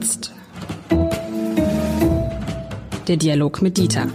jetzt. 0.00 0.32
Der 3.06 3.16
Dialog 3.18 3.60
mit 3.60 3.76
Dieter. 3.76 4.08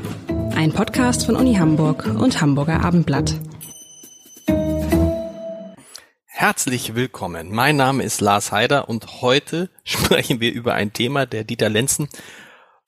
Ein 0.55 0.73
Podcast 0.73 1.27
von 1.27 1.35
Uni 1.35 1.55
Hamburg 1.55 2.07
und 2.07 2.41
Hamburger 2.41 2.83
Abendblatt. 2.83 3.35
Herzlich 6.25 6.95
willkommen. 6.95 7.51
Mein 7.51 7.75
Name 7.75 8.03
ist 8.03 8.19
Lars 8.19 8.51
Heider 8.51 8.89
und 8.89 9.21
heute 9.21 9.69
sprechen 9.83 10.39
wir 10.39 10.51
über 10.53 10.73
ein 10.73 10.91
Thema, 10.91 11.27
der 11.27 11.43
Dieter 11.43 11.69
Lenzen 11.69 12.09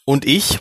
und 0.05 0.25
ich, 0.25 0.57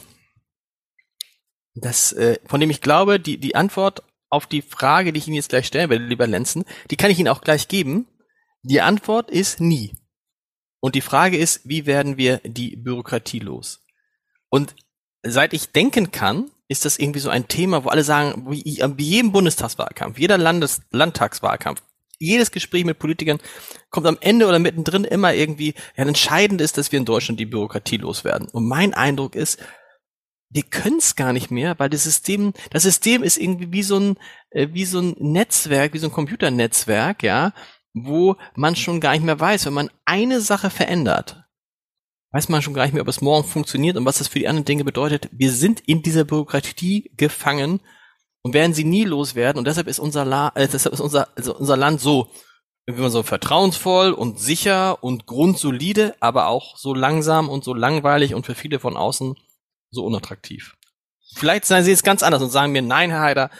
das, 1.74 2.12
äh, 2.12 2.38
von 2.44 2.60
dem 2.60 2.68
ich 2.68 2.82
glaube, 2.82 3.18
die, 3.18 3.38
die 3.38 3.54
Antwort 3.54 4.02
auf 4.28 4.46
die 4.46 4.60
Frage, 4.60 5.14
die 5.14 5.18
ich 5.20 5.26
Ihnen 5.26 5.36
jetzt 5.36 5.48
gleich 5.48 5.66
stellen 5.66 5.88
werde, 5.88 6.04
lieber 6.04 6.26
Lenzen, 6.26 6.64
die 6.90 6.96
kann 6.96 7.10
ich 7.10 7.18
Ihnen 7.18 7.28
auch 7.28 7.40
gleich 7.40 7.68
geben. 7.68 8.06
Die 8.62 8.82
Antwort 8.82 9.30
ist 9.30 9.58
nie. 9.58 9.92
Und 10.86 10.94
die 10.94 11.00
Frage 11.00 11.36
ist, 11.36 11.62
wie 11.64 11.84
werden 11.84 12.16
wir 12.16 12.40
die 12.44 12.76
Bürokratie 12.76 13.40
los? 13.40 13.84
Und 14.50 14.76
seit 15.24 15.52
ich 15.52 15.72
denken 15.72 16.12
kann, 16.12 16.48
ist 16.68 16.84
das 16.84 16.96
irgendwie 16.96 17.18
so 17.18 17.28
ein 17.28 17.48
Thema, 17.48 17.82
wo 17.82 17.88
alle 17.88 18.04
sagen, 18.04 18.46
wie, 18.48 18.62
jedem 19.02 19.32
Bundestagswahlkampf, 19.32 20.16
jeder 20.16 20.38
Landes 20.38 20.82
Landtagswahlkampf, 20.92 21.82
jedes 22.20 22.52
Gespräch 22.52 22.84
mit 22.84 23.00
Politikern 23.00 23.40
kommt 23.90 24.06
am 24.06 24.18
Ende 24.20 24.46
oder 24.46 24.60
mittendrin 24.60 25.02
immer 25.02 25.34
irgendwie, 25.34 25.74
ja, 25.96 26.04
entscheidend 26.04 26.60
ist, 26.60 26.78
dass 26.78 26.92
wir 26.92 27.00
in 27.00 27.04
Deutschland 27.04 27.40
die 27.40 27.46
Bürokratie 27.46 27.96
loswerden. 27.96 28.46
Und 28.46 28.68
mein 28.68 28.94
Eindruck 28.94 29.34
ist, 29.34 29.58
wir 30.50 30.62
können 30.62 30.98
es 30.98 31.16
gar 31.16 31.32
nicht 31.32 31.50
mehr, 31.50 31.76
weil 31.80 31.90
das 31.90 32.04
System, 32.04 32.52
das 32.70 32.84
System 32.84 33.24
ist 33.24 33.38
irgendwie 33.38 33.72
wie 33.72 33.82
so 33.82 33.98
ein, 33.98 34.18
äh, 34.50 34.68
wie 34.70 34.84
so 34.84 35.00
ein 35.00 35.16
Netzwerk, 35.18 35.94
wie 35.94 35.98
so 35.98 36.06
ein 36.06 36.12
Computernetzwerk, 36.12 37.24
ja, 37.24 37.52
wo 37.96 38.36
man 38.54 38.76
schon 38.76 39.00
gar 39.00 39.12
nicht 39.12 39.24
mehr 39.24 39.40
weiß, 39.40 39.64
wenn 39.64 39.72
man 39.72 39.90
eine 40.04 40.42
Sache 40.42 40.68
verändert, 40.68 41.44
weiß 42.32 42.50
man 42.50 42.60
schon 42.60 42.74
gar 42.74 42.84
nicht 42.84 42.92
mehr, 42.92 43.02
ob 43.02 43.08
es 43.08 43.22
morgen 43.22 43.48
funktioniert 43.48 43.96
und 43.96 44.04
was 44.04 44.18
das 44.18 44.28
für 44.28 44.38
die 44.38 44.48
anderen 44.48 44.66
Dinge 44.66 44.84
bedeutet. 44.84 45.30
Wir 45.32 45.50
sind 45.50 45.80
in 45.80 46.02
dieser 46.02 46.24
Bürokratie 46.24 47.10
gefangen 47.16 47.80
und 48.42 48.52
werden 48.52 48.74
sie 48.74 48.84
nie 48.84 49.04
loswerden. 49.04 49.58
Und 49.58 49.66
deshalb 49.66 49.86
ist 49.86 49.98
unser, 49.98 50.26
La 50.26 50.52
äh, 50.54 50.68
deshalb 50.68 50.92
ist 50.92 51.00
unser, 51.00 51.28
also 51.36 51.56
unser 51.56 51.78
Land 51.78 52.02
so, 52.02 52.28
immer 52.84 53.08
so 53.08 53.22
vertrauensvoll 53.22 54.12
und 54.12 54.38
sicher 54.38 55.02
und 55.02 55.24
grundsolide, 55.26 56.14
aber 56.20 56.48
auch 56.48 56.76
so 56.76 56.92
langsam 56.92 57.48
und 57.48 57.64
so 57.64 57.72
langweilig 57.72 58.34
und 58.34 58.44
für 58.44 58.54
viele 58.54 58.78
von 58.78 58.96
außen 58.96 59.36
so 59.90 60.04
unattraktiv. 60.04 60.76
Vielleicht 61.34 61.64
seien 61.64 61.82
sie 61.82 61.90
jetzt 61.90 62.04
ganz 62.04 62.22
anders 62.22 62.42
und 62.42 62.50
sagen 62.50 62.72
mir, 62.72 62.82
nein, 62.82 63.10
Herr 63.10 63.22
Heider, 63.22 63.50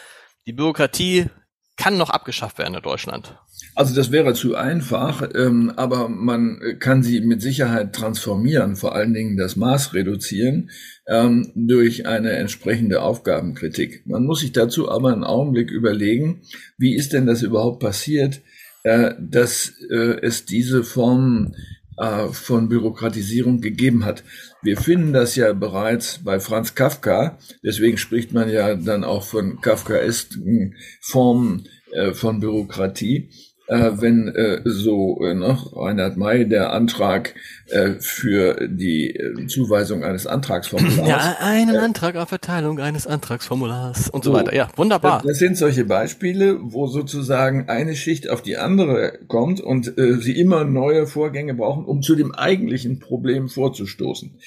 die 0.47 0.53
Bürokratie 0.53 1.31
kann 1.77 1.99
noch 1.99 2.11
abgeschafft 2.11 2.59
werden 2.59 2.75
in 2.75 2.83
Deutschland. 2.83 3.39
Also 3.75 3.95
das 3.95 4.11
wäre 4.11 4.35
zu 4.35 4.55
einfach, 4.55 5.29
ähm, 5.35 5.73
aber 5.77 6.09
man 6.09 6.61
kann 6.79 7.03
sie 7.03 7.21
mit 7.21 7.43
Sicherheit 7.43 7.95
transformieren, 7.95 8.77
vor 8.77 8.95
allen 8.95 9.13
Dingen 9.13 9.37
das 9.37 9.57
Maß 9.57 9.93
reduzieren 9.95 10.71
ähm, 11.07 11.53
durch 11.55 12.07
eine 12.07 12.33
entsprechende 12.33 13.03
Aufgabenkritik. 13.03 14.07
Man 14.07 14.25
muss 14.25 14.41
sich 14.41 14.53
dazu 14.53 14.91
aber 14.91 15.13
einen 15.13 15.25
Augenblick 15.25 15.71
überlegen, 15.71 16.43
wie 16.79 16.95
ist 16.95 17.13
denn 17.13 17.27
das 17.27 17.43
überhaupt 17.43 17.81
passiert, 17.81 18.41
äh, 18.83 19.15
dass 19.19 19.73
äh, 19.91 20.21
es 20.23 20.47
diese 20.47 20.85
Form 20.85 21.55
äh, 21.97 22.29
von 22.29 22.69
Bürokratisierung 22.69 23.61
gegeben 23.61 24.05
hat. 24.05 24.25
Wir 24.63 24.77
finden 24.77 25.13
das 25.13 25.37
ja 25.37 25.53
bereits 25.53 26.21
bei 26.25 26.41
Franz 26.41 26.75
Kafka, 26.75 27.39
deswegen 27.63 27.99
spricht 27.99 28.33
man 28.33 28.49
ja 28.51 28.75
dann 28.75 29.05
auch 29.05 29.25
von 29.25 29.61
kafkaesken 29.61 30.75
Formen 31.01 31.69
äh, 31.93 32.13
von 32.13 32.41
Bürokratie 32.41 33.31
äh, 33.69 33.93
wenn 33.97 34.29
äh, 34.29 34.61
so 34.65 35.21
äh, 35.23 35.35
ne, 35.35 35.59
Reinhard 35.73 36.17
May 36.17 36.49
der 36.49 36.73
Antrag 36.73 37.35
äh, 37.69 37.95
für 37.99 38.69
die 38.69 39.11
äh, 39.11 39.47
Zuweisung 39.47 40.05
eines 40.05 40.27
Antragsformulars. 40.27 41.09
Ja, 41.09 41.37
einen 41.41 41.75
äh, 41.75 41.79
Antrag 41.79 42.17
auf 42.17 42.29
Verteilung 42.29 42.79
eines 42.79 43.07
Antragsformulars 43.07 44.09
und 44.11 44.25
so, 44.25 44.31
so 44.31 44.37
weiter. 44.37 44.55
Ja, 44.55 44.69
wunderbar. 44.77 45.19
Das, 45.19 45.33
das, 45.33 45.39
sind 45.39 45.57
solche 45.57 45.85
Beispiele, 45.85 46.59
wo 46.61 46.87
sozusagen 46.87 47.69
eine 47.69 47.97
Schicht 47.97 48.31
auf 48.31 48.43
die 48.43 48.57
andere 48.57 49.19
kommt 49.27 49.61
und 49.61 49.99
äh, 49.99 50.15
sie 50.15 50.39
immer 50.39 50.65
neue 50.65 51.07
Vorgänge 51.07 51.55
brauchen, 51.55 51.85
um 51.85 52.03
zu 52.03 52.15
dem 52.15 52.35
eigentlichen 52.35 53.01
Problem 53.01 53.49
vorzustoßen. 53.49 54.39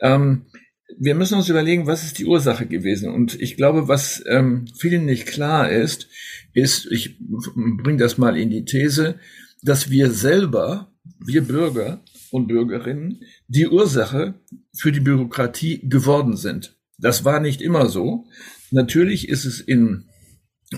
Ähm, 0.00 0.46
wir 0.98 1.14
müssen 1.14 1.34
uns 1.34 1.48
überlegen, 1.48 1.86
was 1.86 2.04
ist 2.04 2.18
die 2.18 2.26
Ursache 2.26 2.66
gewesen? 2.66 3.10
Und 3.10 3.40
ich 3.40 3.56
glaube, 3.56 3.88
was 3.88 4.22
ähm, 4.26 4.66
vielen 4.78 5.04
nicht 5.04 5.26
klar 5.26 5.70
ist, 5.70 6.08
ist, 6.52 6.86
ich 6.90 7.18
bringe 7.18 7.98
das 7.98 8.18
mal 8.18 8.36
in 8.36 8.50
die 8.50 8.64
These, 8.64 9.18
dass 9.62 9.90
wir 9.90 10.10
selber, 10.10 10.92
wir 11.18 11.42
Bürger 11.42 12.02
und 12.30 12.48
Bürgerinnen, 12.48 13.20
die 13.48 13.68
Ursache 13.68 14.34
für 14.76 14.92
die 14.92 15.00
Bürokratie 15.00 15.88
geworden 15.88 16.36
sind. 16.36 16.76
Das 16.98 17.24
war 17.24 17.40
nicht 17.40 17.62
immer 17.62 17.88
so. 17.88 18.26
Natürlich 18.70 19.28
ist 19.28 19.44
es 19.44 19.60
in 19.60 20.04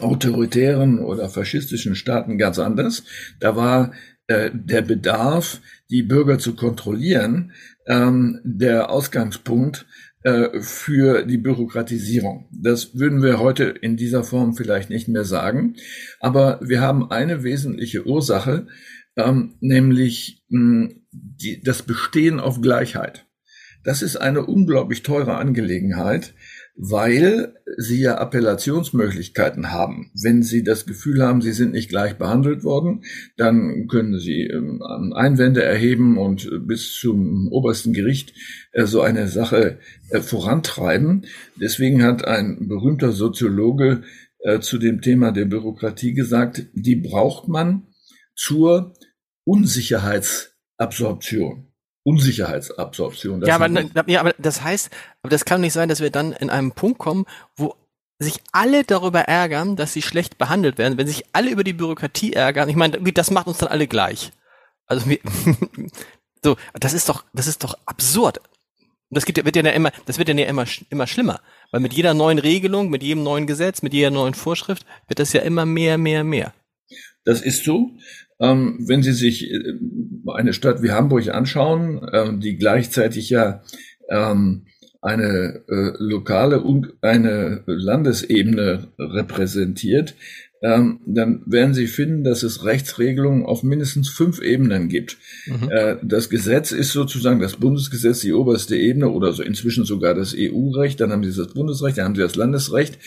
autoritären 0.01 1.01
oder 1.01 1.29
faschistischen 1.29 1.95
Staaten 1.95 2.39
ganz 2.39 2.59
anders. 2.59 3.05
Da 3.41 3.57
war 3.57 3.93
äh, 4.27 4.51
der 4.53 4.83
Bedarf, 4.83 5.61
die 5.91 6.03
Bürger 6.03 6.39
zu 6.39 6.55
kontrollieren, 6.55 7.53
ähm, 7.87 8.41
der 8.45 8.91
Ausgangspunkt 8.91 9.87
äh, 10.23 10.61
für 10.61 11.25
die 11.25 11.39
Bürokratisierung. 11.39 12.49
Das 12.53 12.97
würden 12.97 13.23
wir 13.23 13.41
heute 13.41 13.65
in 13.65 13.97
dieser 13.97 14.23
Form 14.23 14.55
vielleicht 14.55 14.91
nicht 14.91 15.09
mehr 15.09 15.25
sagen. 15.25 15.75
Aber 16.21 16.61
wir 16.63 16.81
haben 16.81 17.11
eine 17.11 17.43
wesentliche 17.43 18.07
Ursache, 18.07 18.69
ähm, 19.17 19.55
nämlich 19.61 20.45
mh, 20.49 20.91
die, 21.11 21.61
das 21.61 21.83
Bestehen 21.83 22.41
auf 22.41 22.61
Gleichheit. 22.61 23.27
Das 23.85 24.01
ist 24.01 24.17
eine 24.17 24.47
unglaublich 24.47 25.03
teure 25.03 25.37
Angelegenheit, 25.37 26.35
weil 26.75 27.55
sie 27.77 28.01
ja 28.01 28.17
Appellationsmöglichkeiten 28.19 29.71
haben. 29.73 30.11
Wenn 30.21 30.43
sie 30.43 30.65
das 30.65 30.85
Gefühl 30.87 31.23
haben, 31.23 31.41
sie 31.43 31.53
sind 31.53 31.73
nicht 31.73 31.91
gleich 31.91 32.17
behandelt 32.17 32.65
worden, 32.65 33.05
dann 33.37 33.87
können 33.89 34.19
sie 34.19 34.47
ähm, 34.47 34.83
Einwände 35.15 35.63
erheben 35.63 36.17
und 36.19 36.51
bis 36.67 36.99
zum 36.99 37.47
obersten 37.49 37.93
Gericht 37.93 38.33
äh, 38.73 38.87
so 38.87 39.03
eine 39.03 39.29
Sache 39.29 39.79
äh, 40.11 40.21
vorantreiben. 40.21 41.27
Deswegen 41.61 42.03
hat 42.03 42.27
ein 42.27 42.69
berühmter 42.69 43.13
Soziologe 43.13 44.03
äh, 44.39 44.61
zu 44.61 44.79
dem 44.79 45.03
Thema 45.03 45.31
der 45.31 45.45
Bürokratie 45.45 46.15
gesagt, 46.15 46.65
die 46.73 46.97
braucht 46.97 47.49
man 47.49 47.87
zur 48.35 48.95
Unsicherheitsabsorption. 49.45 51.72
Unsicherheitsabsorption. 52.05 53.43
Ja 53.43 53.57
aber, 53.57 53.69
ja, 54.07 54.21
aber 54.21 54.35
das 54.39 54.63
heißt, 54.63 54.91
aber 55.23 55.31
das 55.31 55.45
kann 55.45 55.61
nicht 55.61 55.73
sein, 55.73 55.89
dass 55.89 56.01
wir 56.01 56.11
dann 56.11 56.33
in 56.33 56.51
einem 56.51 56.73
Punkt 56.73 56.99
kommen, 56.99 57.27
wo 57.57 57.77
sich 58.19 58.41
alle 58.53 58.85
darüber 58.85 59.21
ärgern, 59.21 59.77
dass 59.77 59.93
sie 59.93 60.03
schlecht 60.03 60.39
behandelt 60.39 60.79
werden, 60.79 60.99
wenn 60.99 61.07
sich 61.07 61.25
alle 61.33 61.51
über 61.51 61.65
die 61.65 61.73
Bürokratie 61.73 62.33
ärgern. 62.33 62.69
Ich 62.69 62.77
meine, 62.77 62.99
das 63.13 63.31
macht 63.31 63.47
uns 63.47 63.59
dann 63.59 63.69
alle 63.69 63.87
gleich. 63.87 64.33
Also 64.87 65.09
wir, 65.09 65.19
so, 66.45 66.57
das 66.75 66.93
ist 66.93 67.09
doch, 67.09 67.25
das 67.33 67.47
ist 67.47 67.63
doch 67.65 67.77
absurd. 67.87 68.41
Das 69.11 69.27
geht, 69.27 69.45
wird 69.45 69.57
ja 69.57 69.63
immer, 69.71 69.93
das 70.07 70.19
wird 70.19 70.29
ja 70.29 70.35
immer, 70.47 70.65
immer 70.89 71.07
schlimmer, 71.07 71.41
weil 71.71 71.81
mit 71.81 71.93
jeder 71.93 72.15
neuen 72.15 72.39
Regelung, 72.39 72.89
mit 72.89 73.03
jedem 73.03 73.23
neuen 73.23 73.47
Gesetz, 73.47 73.83
mit 73.83 73.93
jeder 73.93 74.11
neuen 74.11 74.33
Vorschrift 74.33 74.87
wird 75.07 75.19
das 75.19 75.35
ja 75.35 75.43
immer 75.43 75.67
mehr, 75.67 75.99
mehr, 75.99 76.25
mehr. 76.25 76.55
Das 77.25 77.41
ist 77.41 77.65
so. 77.65 77.91
Ähm, 78.41 78.79
wenn 78.87 79.03
Sie 79.03 79.13
sich 79.13 79.51
äh, 79.51 79.75
eine 80.33 80.53
Stadt 80.53 80.83
wie 80.83 80.91
Hamburg 80.91 81.29
anschauen, 81.29 82.03
äh, 82.09 82.37
die 82.39 82.57
gleichzeitig 82.57 83.31
ja 83.31 83.63
ähm, 84.09 84.67
eine 85.01 85.63
äh, 85.69 85.93
lokale 85.99 86.61
und 86.61 86.95
eine 87.01 87.63
Landesebene 87.67 88.89
repräsentiert, 88.99 90.15
ähm, 90.63 91.01
dann 91.05 91.43
werden 91.47 91.75
Sie 91.75 91.89
finden, 91.89 92.23
dass 92.23 92.45
es 92.45 92.65
Rechtsregelungen 92.65 93.45
auf 93.45 93.65
mindestens 93.65 94.09
fünf 94.09 94.41
Ebenen 94.41 94.89
gibt. 94.89 95.19
Mhm. 95.47 95.69
Äh, 95.71 95.97
das 96.03 96.31
Gesetz 96.31 96.71
ist 96.71 96.93
sozusagen 96.93 97.41
das 97.41 97.57
Bundesgesetz, 97.57 98.21
die 98.21 98.33
oberste 98.33 98.77
Ebene 98.77 99.11
oder 99.11 99.33
so 99.33 99.43
inzwischen 99.43 99.85
sogar 99.85 100.15
das 100.15 100.35
EU-Recht, 100.39 101.01
dann 101.01 101.11
haben 101.11 101.25
Sie 101.25 101.37
das 101.37 101.53
Bundesrecht, 101.53 101.99
dann 101.99 102.07
haben 102.07 102.15
Sie 102.15 102.23
das 102.23 102.37
Landesrecht, 102.37 102.99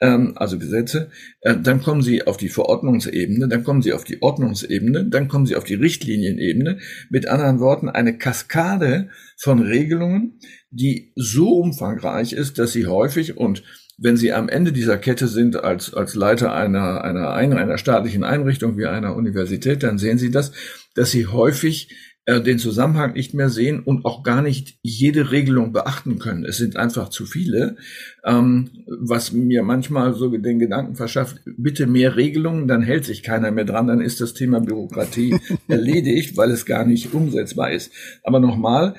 ähm, 0.00 0.32
also 0.36 0.58
Gesetze, 0.58 1.10
äh, 1.40 1.56
dann 1.56 1.82
kommen 1.82 2.02
Sie 2.02 2.26
auf 2.26 2.36
die 2.36 2.48
Verordnungsebene, 2.48 3.46
dann 3.46 3.62
kommen 3.62 3.82
Sie 3.82 3.92
auf 3.92 4.02
die 4.02 4.20
Ordnungsebene, 4.20 5.06
dann 5.08 5.28
kommen 5.28 5.46
Sie 5.46 5.54
auf 5.54 5.64
die 5.64 5.74
Richtlinienebene. 5.74 6.78
Mit 7.10 7.28
anderen 7.28 7.60
Worten, 7.60 7.88
eine 7.88 8.18
Kaskade 8.18 9.08
von 9.36 9.62
Regelungen, 9.62 10.40
die 10.70 11.12
so 11.14 11.58
umfangreich 11.58 12.32
ist, 12.32 12.58
dass 12.58 12.72
sie 12.72 12.86
häufig 12.86 13.36
und 13.36 13.62
wenn 13.98 14.16
Sie 14.16 14.32
am 14.32 14.48
Ende 14.48 14.72
dieser 14.72 14.98
Kette 14.98 15.28
sind 15.28 15.62
als, 15.62 15.94
als 15.94 16.14
Leiter 16.14 16.52
einer, 16.52 17.02
einer, 17.04 17.30
einer 17.30 17.78
staatlichen 17.78 18.24
Einrichtung 18.24 18.76
wie 18.76 18.86
einer 18.86 19.14
Universität, 19.14 19.82
dann 19.82 19.98
sehen 19.98 20.18
Sie 20.18 20.30
das, 20.30 20.52
dass 20.94 21.10
Sie 21.10 21.26
häufig 21.26 21.88
äh, 22.26 22.40
den 22.40 22.58
Zusammenhang 22.58 23.12
nicht 23.12 23.34
mehr 23.34 23.50
sehen 23.50 23.80
und 23.80 24.06
auch 24.06 24.22
gar 24.22 24.40
nicht 24.40 24.78
jede 24.80 25.30
Regelung 25.30 25.74
beachten 25.74 26.18
können. 26.18 26.46
Es 26.46 26.56
sind 26.56 26.76
einfach 26.76 27.10
zu 27.10 27.26
viele, 27.26 27.76
ähm, 28.24 28.70
was 28.86 29.32
mir 29.32 29.62
manchmal 29.62 30.14
so 30.14 30.34
den 30.34 30.58
Gedanken 30.58 30.94
verschafft, 30.94 31.40
bitte 31.44 31.86
mehr 31.86 32.16
Regelungen, 32.16 32.66
dann 32.66 32.80
hält 32.80 33.04
sich 33.04 33.22
keiner 33.22 33.50
mehr 33.50 33.66
dran, 33.66 33.88
dann 33.88 34.00
ist 34.00 34.22
das 34.22 34.32
Thema 34.32 34.60
Bürokratie 34.60 35.38
erledigt, 35.68 36.38
weil 36.38 36.50
es 36.50 36.64
gar 36.64 36.86
nicht 36.86 37.12
umsetzbar 37.12 37.72
ist. 37.72 37.92
Aber 38.22 38.40
nochmal, 38.40 38.94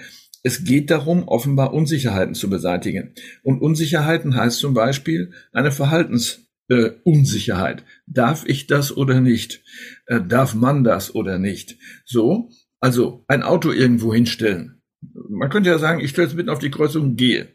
Es 0.45 0.63
geht 0.63 0.89
darum, 0.91 1.27
offenbar 1.27 1.73
Unsicherheiten 1.73 2.35
zu 2.35 2.49
beseitigen. 2.51 3.15
Und 3.41 3.63
Unsicherheiten 3.63 4.35
heißt 4.35 4.59
zum 4.59 4.75
Beispiel 4.75 5.31
eine 5.51 5.71
Verhaltensunsicherheit. 5.71 7.79
Äh, 7.79 7.83
darf 8.05 8.45
ich 8.45 8.67
das 8.67 8.95
oder 8.95 9.21
nicht? 9.21 9.63
Äh, 10.05 10.21
darf 10.21 10.53
man 10.53 10.83
das 10.83 11.15
oder 11.15 11.39
nicht? 11.39 11.79
So, 12.05 12.51
also 12.79 13.25
ein 13.27 13.41
Auto 13.41 13.71
irgendwo 13.71 14.13
hinstellen. 14.13 14.83
Man 15.29 15.49
könnte 15.49 15.71
ja 15.71 15.79
sagen, 15.79 15.99
ich 15.99 16.11
stelle 16.11 16.27
es 16.27 16.35
mitten 16.35 16.51
auf 16.51 16.59
die 16.59 16.69
Kreuzung 16.69 17.05
und 17.05 17.15
gehe. 17.15 17.47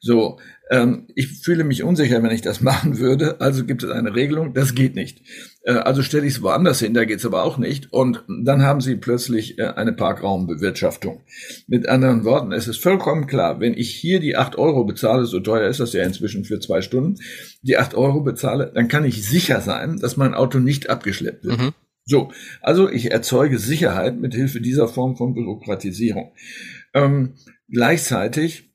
So, 0.00 0.40
ich 1.14 1.40
fühle 1.40 1.64
mich 1.64 1.82
unsicher, 1.82 2.22
wenn 2.22 2.30
ich 2.30 2.42
das 2.42 2.60
machen 2.62 2.98
würde. 2.98 3.40
Also 3.40 3.64
gibt 3.64 3.82
es 3.82 3.90
eine 3.90 4.14
Regelung, 4.14 4.52
das 4.52 4.74
geht 4.74 4.94
nicht. 4.94 5.22
Äh, 5.62 5.72
also 5.72 6.02
stelle 6.02 6.26
ich 6.26 6.34
es 6.34 6.42
woanders 6.42 6.80
hin, 6.80 6.94
da 6.94 7.04
geht 7.04 7.18
es 7.18 7.26
aber 7.26 7.44
auch 7.44 7.58
nicht. 7.58 7.92
Und 7.92 8.24
dann 8.28 8.62
haben 8.62 8.80
Sie 8.80 8.96
plötzlich 8.96 9.58
äh, 9.58 9.64
eine 9.64 9.92
Parkraumbewirtschaftung. 9.92 11.22
Mit 11.66 11.88
anderen 11.88 12.24
Worten, 12.24 12.52
es 12.52 12.68
ist 12.68 12.82
vollkommen 12.82 13.26
klar, 13.26 13.60
wenn 13.60 13.74
ich 13.74 13.94
hier 13.94 14.20
die 14.20 14.36
acht 14.36 14.56
Euro 14.56 14.84
bezahle, 14.84 15.24
so 15.24 15.40
teuer 15.40 15.68
ist 15.68 15.80
das 15.80 15.94
ja 15.94 16.02
inzwischen 16.04 16.44
für 16.44 16.60
zwei 16.60 16.82
Stunden, 16.82 17.16
die 17.62 17.78
acht 17.78 17.94
Euro 17.94 18.20
bezahle, 18.20 18.70
dann 18.74 18.88
kann 18.88 19.04
ich 19.04 19.26
sicher 19.26 19.60
sein, 19.60 19.98
dass 19.98 20.16
mein 20.16 20.34
Auto 20.34 20.58
nicht 20.58 20.90
abgeschleppt 20.90 21.44
wird. 21.44 21.58
Mhm. 21.58 21.72
So, 22.04 22.32
also 22.62 22.88
ich 22.88 23.10
erzeuge 23.10 23.58
Sicherheit 23.58 24.18
mit 24.18 24.34
Hilfe 24.34 24.62
dieser 24.62 24.88
Form 24.88 25.16
von 25.16 25.34
Bürokratisierung. 25.34 26.32
Ähm, 26.94 27.34
gleichzeitig 27.70 28.67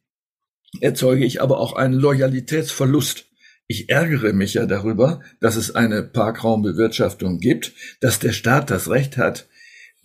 erzeuge 0.82 1.26
ich 1.26 1.42
aber 1.42 1.60
auch 1.60 1.74
einen 1.74 1.94
Loyalitätsverlust. 1.94 3.26
Ich 3.68 3.90
ärgere 3.90 4.34
mich 4.34 4.56
ja 4.56 4.66
darüber, 4.66 5.22
dass 5.40 5.56
es 5.56 5.74
eine 5.74 6.04
Parkraumbewirtschaftung 6.04 7.40
gibt, 7.40 7.74
dass 8.02 8.20
der 8.20 8.34
Staat 8.34 8.70
das 8.70 8.90
Recht 8.90 9.18
hat, 9.18 9.48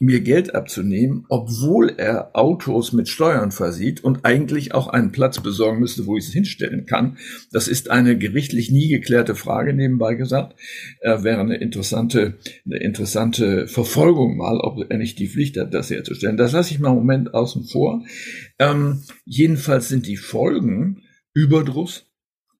mir 0.00 0.20
Geld 0.20 0.54
abzunehmen, 0.54 1.24
obwohl 1.28 1.90
er 1.96 2.30
Autos 2.34 2.92
mit 2.92 3.08
Steuern 3.08 3.50
versieht 3.50 4.04
und 4.04 4.24
eigentlich 4.24 4.72
auch 4.72 4.86
einen 4.86 5.10
Platz 5.10 5.40
besorgen 5.40 5.80
müsste, 5.80 6.06
wo 6.06 6.16
ich 6.16 6.26
es 6.26 6.32
hinstellen 6.32 6.86
kann. 6.86 7.18
Das 7.50 7.66
ist 7.66 7.90
eine 7.90 8.16
gerichtlich 8.16 8.70
nie 8.70 8.88
geklärte 8.88 9.34
Frage, 9.34 9.74
nebenbei 9.74 10.14
gesagt. 10.14 10.54
Äh, 11.00 11.24
wäre 11.24 11.40
eine 11.40 11.56
interessante, 11.56 12.38
eine 12.64 12.78
interessante 12.78 13.66
Verfolgung 13.66 14.36
mal, 14.36 14.60
ob 14.60 14.88
er 14.88 14.98
nicht 14.98 15.18
die 15.18 15.28
Pflicht 15.28 15.56
hat, 15.56 15.74
das 15.74 15.90
herzustellen. 15.90 16.36
Das 16.36 16.52
lasse 16.52 16.72
ich 16.72 16.78
mal 16.78 16.90
im 16.90 16.96
Moment 16.96 17.34
außen 17.34 17.64
vor. 17.64 18.04
Ähm, 18.60 19.02
jedenfalls 19.24 19.88
sind 19.88 20.06
die 20.06 20.16
Folgen 20.16 21.02
Überdruss, 21.34 22.06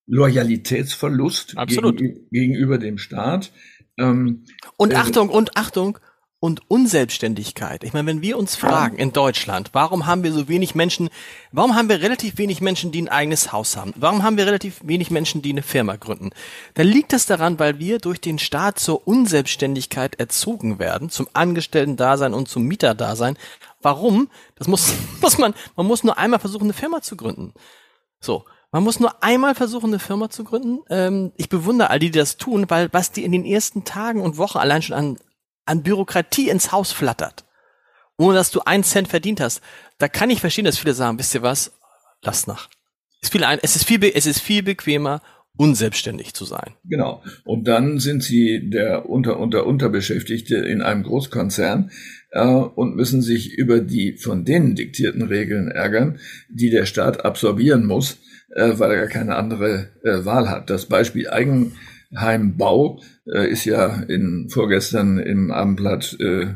Loyalitätsverlust 0.06 1.54
gegenüber, 1.66 2.20
gegenüber 2.30 2.78
dem 2.78 2.98
Staat. 2.98 3.52
Ähm, 3.96 4.44
und 4.76 4.92
äh, 4.92 4.96
Achtung, 4.96 5.28
und 5.28 5.56
Achtung, 5.56 5.98
und 6.40 6.70
Unselbstständigkeit. 6.70 7.82
Ich 7.82 7.92
meine, 7.92 8.06
wenn 8.06 8.22
wir 8.22 8.38
uns 8.38 8.54
fragen 8.54 8.96
in 8.96 9.12
Deutschland, 9.12 9.70
warum 9.72 10.06
haben 10.06 10.22
wir 10.22 10.32
so 10.32 10.46
wenig 10.46 10.76
Menschen, 10.76 11.10
warum 11.50 11.74
haben 11.74 11.88
wir 11.88 12.00
relativ 12.00 12.38
wenig 12.38 12.60
Menschen, 12.60 12.92
die 12.92 13.02
ein 13.02 13.08
eigenes 13.08 13.50
Haus 13.50 13.76
haben? 13.76 13.92
Warum 13.96 14.22
haben 14.22 14.36
wir 14.36 14.46
relativ 14.46 14.80
wenig 14.84 15.10
Menschen, 15.10 15.42
die 15.42 15.50
eine 15.50 15.62
Firma 15.62 15.96
gründen? 15.96 16.30
Dann 16.74 16.86
liegt 16.86 17.12
es 17.12 17.26
daran, 17.26 17.58
weil 17.58 17.80
wir 17.80 17.98
durch 17.98 18.20
den 18.20 18.38
Staat 18.38 18.78
zur 18.78 19.08
Unselbstständigkeit 19.08 20.14
erzogen 20.20 20.78
werden, 20.78 21.10
zum 21.10 21.28
Angestellten-Dasein 21.32 22.34
und 22.34 22.48
zum 22.48 22.64
Mieter-Dasein. 22.64 23.36
Warum? 23.82 24.28
Das 24.54 24.68
muss, 24.68 24.92
muss 25.20 25.38
man, 25.38 25.54
man 25.74 25.86
muss 25.86 26.04
nur 26.04 26.18
einmal 26.18 26.38
versuchen, 26.38 26.64
eine 26.64 26.72
Firma 26.72 27.02
zu 27.02 27.16
gründen. 27.16 27.52
So. 28.20 28.44
Man 28.70 28.84
muss 28.84 29.00
nur 29.00 29.22
einmal 29.24 29.54
versuchen, 29.54 29.86
eine 29.86 29.98
Firma 29.98 30.28
zu 30.28 30.44
gründen. 30.44 30.80
Ähm, 30.90 31.32
ich 31.36 31.48
bewundere 31.48 31.88
all 31.88 31.98
die, 31.98 32.10
die 32.10 32.18
das 32.18 32.36
tun, 32.36 32.66
weil 32.68 32.92
was 32.92 33.12
die 33.12 33.24
in 33.24 33.32
den 33.32 33.46
ersten 33.46 33.84
Tagen 33.84 34.20
und 34.20 34.36
Wochen 34.36 34.58
allein 34.58 34.82
schon 34.82 34.94
an 34.94 35.18
an 35.68 35.82
Bürokratie 35.82 36.48
ins 36.48 36.72
Haus 36.72 36.92
flattert, 36.92 37.44
ohne 38.16 38.36
dass 38.36 38.50
du 38.50 38.60
einen 38.60 38.84
Cent 38.84 39.08
verdient 39.08 39.40
hast, 39.40 39.60
da 39.98 40.08
kann 40.08 40.30
ich 40.30 40.40
verstehen, 40.40 40.64
dass 40.64 40.78
viele 40.78 40.94
sagen, 40.94 41.18
wisst 41.18 41.34
ihr 41.34 41.42
was, 41.42 41.72
lass 42.22 42.46
nach. 42.46 42.68
Es 43.20 43.28
ist 43.28 43.32
viel, 43.32 43.44
es 43.62 43.76
ist 43.76 43.84
viel, 43.84 44.12
es 44.14 44.26
ist 44.26 44.40
viel 44.40 44.62
bequemer, 44.62 45.22
unselbstständig 45.56 46.34
zu 46.34 46.44
sein. 46.44 46.74
Genau. 46.84 47.22
Und 47.44 47.66
dann 47.66 47.98
sind 47.98 48.22
sie 48.22 48.70
der 48.70 49.10
unter 49.10 49.40
unter 49.40 49.66
Unterbeschäftigte 49.66 50.56
in 50.56 50.82
einem 50.82 51.02
Großkonzern 51.02 51.90
äh, 52.30 52.46
und 52.46 52.94
müssen 52.94 53.22
sich 53.22 53.52
über 53.52 53.80
die 53.80 54.16
von 54.16 54.44
denen 54.44 54.76
diktierten 54.76 55.22
Regeln 55.22 55.68
ärgern, 55.68 56.20
die 56.48 56.70
der 56.70 56.86
Staat 56.86 57.24
absorbieren 57.24 57.86
muss, 57.86 58.18
äh, 58.54 58.74
weil 58.74 58.92
er 58.92 59.08
keine 59.08 59.34
andere 59.34 59.90
äh, 60.04 60.24
Wahl 60.24 60.48
hat. 60.48 60.70
Das 60.70 60.86
Beispiel 60.86 61.28
Eigen 61.28 61.74
Heimbau 62.16 63.00
äh, 63.26 63.50
ist 63.50 63.64
ja 63.64 64.02
in 64.08 64.48
vorgestern 64.48 65.18
im 65.18 65.50
Abendblatt 65.50 66.16
äh, 66.20 66.46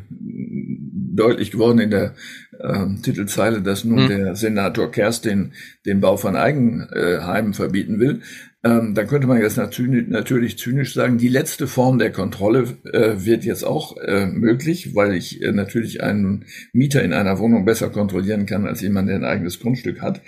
deutlich 1.14 1.50
geworden 1.50 1.78
in 1.78 1.90
der 1.90 2.14
äh, 2.58 2.86
Titelzeile, 3.02 3.60
dass 3.60 3.84
nun 3.84 4.04
mhm. 4.04 4.08
der 4.08 4.36
Senator 4.36 4.90
Kerstin 4.90 5.52
den 5.84 6.00
Bau 6.00 6.16
von 6.16 6.36
Eigenheimen 6.36 7.52
verbieten 7.52 8.00
will. 8.00 8.22
Ähm, 8.64 8.94
dann 8.94 9.08
könnte 9.08 9.26
man 9.26 9.40
jetzt 9.40 9.56
natürlich, 9.56 10.06
natürlich 10.06 10.56
zynisch 10.56 10.94
sagen, 10.94 11.18
die 11.18 11.28
letzte 11.28 11.66
Form 11.66 11.98
der 11.98 12.12
Kontrolle 12.12 12.78
äh, 12.92 13.24
wird 13.24 13.44
jetzt 13.44 13.64
auch 13.64 13.96
äh, 13.96 14.26
möglich, 14.26 14.94
weil 14.94 15.14
ich 15.14 15.42
äh, 15.42 15.50
natürlich 15.50 16.02
einen 16.02 16.44
Mieter 16.72 17.02
in 17.02 17.12
einer 17.12 17.40
Wohnung 17.40 17.64
besser 17.64 17.90
kontrollieren 17.90 18.46
kann 18.46 18.66
als 18.66 18.80
jemand, 18.80 19.08
der 19.08 19.16
ein 19.16 19.24
eigenes 19.24 19.58
Grundstück 19.58 20.00
hat. 20.00 20.22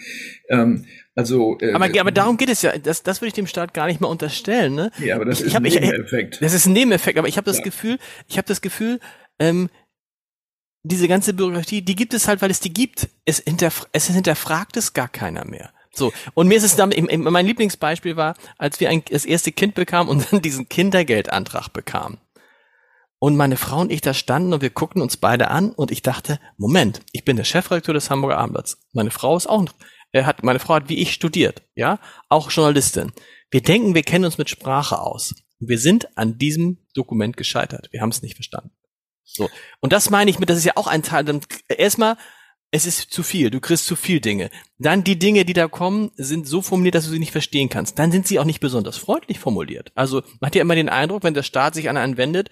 Ähm, 0.49 0.85
also, 1.15 1.59
äh, 1.61 1.75
aber, 1.75 1.89
aber 2.01 2.11
darum 2.11 2.37
geht 2.37 2.49
es 2.49 2.63
ja. 2.63 2.77
Das, 2.77 3.05
das 3.05 3.21
würde 3.21 3.29
ich 3.29 3.35
dem 3.35 3.47
Staat 3.47 3.73
gar 3.73 3.87
nicht 3.87 4.01
mal 4.01 4.09
unterstellen. 4.09 4.75
Ne? 4.75 4.91
Ja, 4.99 5.15
aber 5.15 5.27
das 5.27 5.41
ich, 5.41 5.47
ist 5.47 5.53
ich 5.53 5.57
ein 5.57 5.83
Nebeneffekt. 5.85 6.35
Ich, 6.35 6.41
das 6.41 6.55
ist 6.55 6.67
ein 6.67 6.73
Nebeneffekt. 6.73 7.19
Aber 7.19 7.29
ich 7.29 7.37
habe 7.37 7.45
das 7.45 7.59
ja. 7.59 7.65
Gefühl, 7.65 7.99
ich 8.27 8.37
habe 8.37 8.49
das 8.49 8.61
Gefühl, 8.61 8.99
ähm, 9.39 9.71
diese 10.83 11.07
ganze 11.07 11.33
Bürokratie, 11.35 11.83
die 11.83 11.95
gibt 11.95 12.15
es 12.15 12.27
halt, 12.27 12.43
weil 12.43 12.51
es 12.51 12.59
die 12.59 12.73
gibt. 12.73 13.09
Es, 13.25 13.39
hinterf 13.39 13.87
es 13.93 14.09
hinterfragt 14.09 14.77
es 14.77 14.93
gar 14.93 15.09
keiner 15.09 15.45
mehr. 15.45 15.73
So, 15.95 16.13
und 16.35 16.49
mir 16.49 16.57
ist 16.57 16.65
es 16.65 16.77
damit, 16.77 17.01
mein 17.17 17.47
Lieblingsbeispiel 17.47 18.17
war, 18.17 18.35
als 18.59 18.81
wir 18.81 18.91
ein, 18.91 19.05
das 19.11 19.25
erste 19.25 19.53
Kind 19.53 19.75
bekamen 19.75 20.09
und 20.09 20.27
dann 20.33 20.43
diesen 20.43 20.69
Kindergeldantrag 20.69 21.69
bekamen. 21.73 22.19
Und 23.19 23.37
meine 23.37 23.57
Frau 23.57 23.81
und 23.81 23.91
ich 23.91 24.03
da 24.03 24.13
standen 24.13 24.53
und 24.53 24.61
wir 24.61 24.71
guckten 24.71 25.01
uns 25.01 25.17
beide 25.17 25.49
an 25.49 25.71
und 25.71 25.91
ich 25.91 26.03
dachte, 26.03 26.39
Moment, 26.59 27.01
ich 27.13 27.25
bin 27.25 27.37
der 27.37 27.45
Chefredakteur 27.45 27.95
des 27.95 28.11
Hamburger 28.11 28.37
Abendblatts. 28.37 28.79
Meine 28.93 29.11
Frau 29.11 29.37
ist 29.37 29.47
auch, 29.47 29.65
äh, 30.13 30.25
hat, 30.25 30.43
meine 30.43 30.59
Frau 30.59 30.75
hat 30.75 30.89
wie 30.89 30.99
ich 30.99 31.15
studiert, 31.15 31.63
ja, 31.75 32.01
auch 32.29 32.51
Journalistin. 32.51 33.13
Wir 33.51 33.63
denken, 33.63 33.95
wir 33.95 34.03
kennen 34.03 34.25
uns 34.25 34.37
mit 34.37 34.51
Sprache 34.51 34.99
aus. 34.99 35.35
wir 35.61 35.79
sind 35.79 36.19
an 36.19 36.37
diesem 36.37 36.79
Dokument 36.95 37.39
gescheitert. 37.39 37.89
Wir 37.93 38.03
haben 38.03 38.11
es 38.11 38.21
nicht 38.21 38.35
verstanden. 38.35 38.73
So. 39.25 39.49
Und 39.81 39.95
das 39.95 40.11
meine 40.11 40.31
ich 40.31 40.39
mit, 40.39 40.51
das 40.51 40.59
ist 40.59 40.65
ja 40.65 40.77
auch 40.77 40.87
ein 40.87 41.03
Teil, 41.03 41.25
dann 41.25 41.41
erstmal 41.69 42.17
es 42.75 42.87
ist 42.87 43.13
zu 43.13 43.23
viel, 43.23 43.51
du 43.51 43.61
kriegst 43.61 43.87
zu 43.87 43.95
viel 43.95 44.19
Dinge. 44.19 44.51
Dann 44.79 45.05
die 45.05 45.17
Dinge, 45.17 45.45
die 45.45 45.53
da 45.53 45.69
kommen, 45.69 46.11
sind 46.17 46.49
so 46.49 46.61
formuliert, 46.61 46.97
dass 46.97 47.05
du 47.05 47.13
sie 47.13 47.21
nicht 47.21 47.31
verstehen 47.31 47.69
kannst. 47.69 48.01
Dann 48.01 48.11
sind 48.11 48.27
sie 48.27 48.41
auch 48.41 48.45
nicht 48.45 48.59
besonders 48.59 48.97
freundlich 48.97 49.39
formuliert. 49.39 49.93
Also 49.95 50.23
man 50.41 50.49
hat 50.49 50.57
ja 50.57 50.63
immer 50.63 50.75
den 50.75 50.89
Eindruck, 50.89 51.23
wenn 51.23 51.35
der 51.35 51.45
Staat 51.45 51.77
sich 51.77 51.89
an 51.89 51.97
einen 51.97 52.17
wendet, 52.17 52.51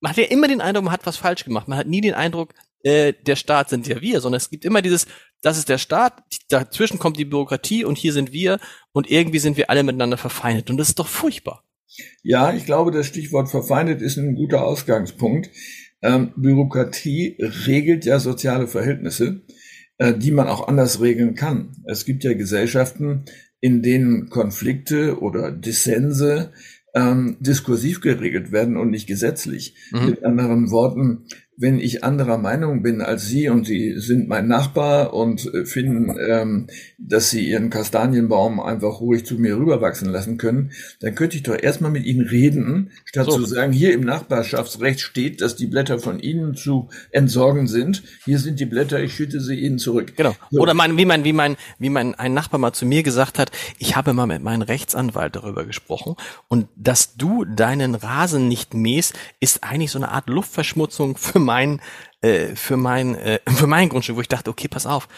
man 0.00 0.10
hat 0.10 0.16
ja 0.16 0.24
immer 0.24 0.48
den 0.48 0.62
Eindruck, 0.62 0.84
man 0.84 0.92
hat 0.94 1.04
was 1.04 1.18
falsch 1.18 1.44
gemacht. 1.44 1.68
Man 1.68 1.76
hat 1.76 1.86
nie 1.86 2.00
den 2.00 2.14
Eindruck, 2.14 2.54
äh, 2.82 3.12
der 3.12 3.36
Staat 3.36 3.68
sind 3.68 3.86
ja 3.86 4.00
wir, 4.00 4.22
sondern 4.22 4.38
es 4.38 4.48
gibt 4.48 4.64
immer 4.64 4.80
dieses, 4.80 5.06
das 5.42 5.58
ist 5.58 5.68
der 5.68 5.76
Staat, 5.76 6.22
dazwischen 6.48 6.98
kommt 6.98 7.18
die 7.18 7.26
Bürokratie 7.26 7.84
und 7.84 7.98
hier 7.98 8.14
sind 8.14 8.32
wir 8.32 8.58
und 8.92 9.10
irgendwie 9.10 9.38
sind 9.38 9.58
wir 9.58 9.68
alle 9.68 9.82
miteinander 9.82 10.16
verfeindet 10.16 10.70
und 10.70 10.78
das 10.78 10.88
ist 10.88 10.98
doch 10.98 11.08
furchtbar. 11.08 11.62
Ja, 12.22 12.54
ich 12.54 12.64
glaube, 12.64 12.90
das 12.90 13.06
Stichwort 13.06 13.50
verfeindet 13.50 14.00
ist 14.00 14.16
ein 14.16 14.34
guter 14.34 14.64
Ausgangspunkt. 14.64 15.50
Ähm, 16.02 16.32
Bürokratie 16.36 17.36
regelt 17.38 18.04
ja 18.04 18.18
soziale 18.18 18.66
Verhältnisse, 18.66 19.42
äh, 19.98 20.14
die 20.14 20.32
man 20.32 20.48
auch 20.48 20.68
anders 20.68 21.00
regeln 21.00 21.34
kann. 21.34 21.76
Es 21.86 22.04
gibt 22.04 22.24
ja 22.24 22.34
Gesellschaften, 22.34 23.24
in 23.60 23.82
denen 23.82 24.28
Konflikte 24.28 25.20
oder 25.20 25.52
Dissense 25.52 26.52
ähm, 26.94 27.36
diskursiv 27.40 28.00
geregelt 28.00 28.52
werden 28.52 28.76
und 28.76 28.90
nicht 28.90 29.06
gesetzlich. 29.06 29.76
Mhm. 29.92 30.06
Mit 30.06 30.24
anderen 30.24 30.70
Worten, 30.70 31.26
wenn 31.56 31.78
ich 31.78 32.02
anderer 32.02 32.38
Meinung 32.38 32.82
bin 32.82 33.02
als 33.02 33.26
Sie 33.26 33.48
und 33.48 33.66
Sie 33.66 33.98
sind 33.98 34.28
mein 34.28 34.48
Nachbar 34.48 35.12
und 35.12 35.52
äh, 35.52 35.66
finden, 35.66 36.16
ähm, 36.18 36.66
dass 36.98 37.30
Sie 37.30 37.46
Ihren 37.48 37.68
Kastanienbaum 37.68 38.58
einfach 38.58 39.00
ruhig 39.00 39.26
zu 39.26 39.34
mir 39.34 39.56
rüberwachsen 39.56 40.08
lassen 40.08 40.38
können, 40.38 40.72
dann 41.00 41.14
könnte 41.14 41.36
ich 41.36 41.42
doch 41.42 41.56
erstmal 41.56 41.90
mit 41.90 42.06
Ihnen 42.06 42.26
reden, 42.26 42.90
statt 43.04 43.26
so. 43.26 43.36
zu 43.36 43.44
sagen, 43.44 43.72
hier 43.72 43.92
im 43.92 44.00
Nachbarschaftsrecht 44.00 45.00
steht, 45.00 45.42
dass 45.42 45.54
die 45.54 45.66
Blätter 45.66 45.98
von 45.98 46.20
Ihnen 46.20 46.54
zu 46.54 46.88
entsorgen 47.10 47.68
sind. 47.68 48.02
Hier 48.24 48.38
sind 48.38 48.58
die 48.58 48.66
Blätter, 48.66 49.00
ich 49.02 49.14
schütte 49.14 49.40
sie 49.40 49.56
Ihnen 49.56 49.78
zurück. 49.78 50.16
Genau. 50.16 50.34
So. 50.50 50.60
Oder 50.60 50.72
mein, 50.72 50.96
wie 50.96 51.04
mein, 51.04 51.24
wie 51.24 51.34
mein, 51.34 51.56
wie 51.78 51.90
mein 51.90 52.14
ein 52.14 52.32
Nachbar 52.32 52.58
mal 52.58 52.72
zu 52.72 52.86
mir 52.86 53.02
gesagt 53.02 53.38
hat, 53.38 53.50
ich 53.78 53.94
habe 53.94 54.14
mal 54.14 54.26
mit 54.26 54.42
meinem 54.42 54.62
Rechtsanwalt 54.62 55.36
darüber 55.36 55.66
gesprochen 55.66 56.16
und 56.48 56.68
dass 56.76 57.16
du 57.16 57.44
deinen 57.44 57.94
Rasen 57.94 58.48
nicht 58.48 58.72
mähst, 58.72 59.14
ist 59.38 59.62
eigentlich 59.64 59.90
so 59.90 59.98
eine 59.98 60.08
Art 60.08 60.28
Luftverschmutzung 60.28 61.16
für 61.16 61.38
mein, 61.38 61.51
äh, 62.20 62.54
für 62.54 62.76
mein, 62.76 63.14
äh, 63.16 63.40
für 63.48 63.66
mein 63.66 63.88
Grundstück, 63.88 64.16
wo 64.16 64.20
ich 64.20 64.28
dachte, 64.28 64.50
okay, 64.50 64.68
pass 64.68 64.86
auf, 64.86 65.08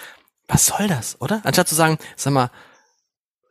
was 0.48 0.66
soll 0.66 0.88
das, 0.88 1.20
oder? 1.20 1.40
Anstatt 1.44 1.68
zu 1.68 1.74
sagen, 1.74 1.98
sag 2.16 2.32
mal, 2.32 2.50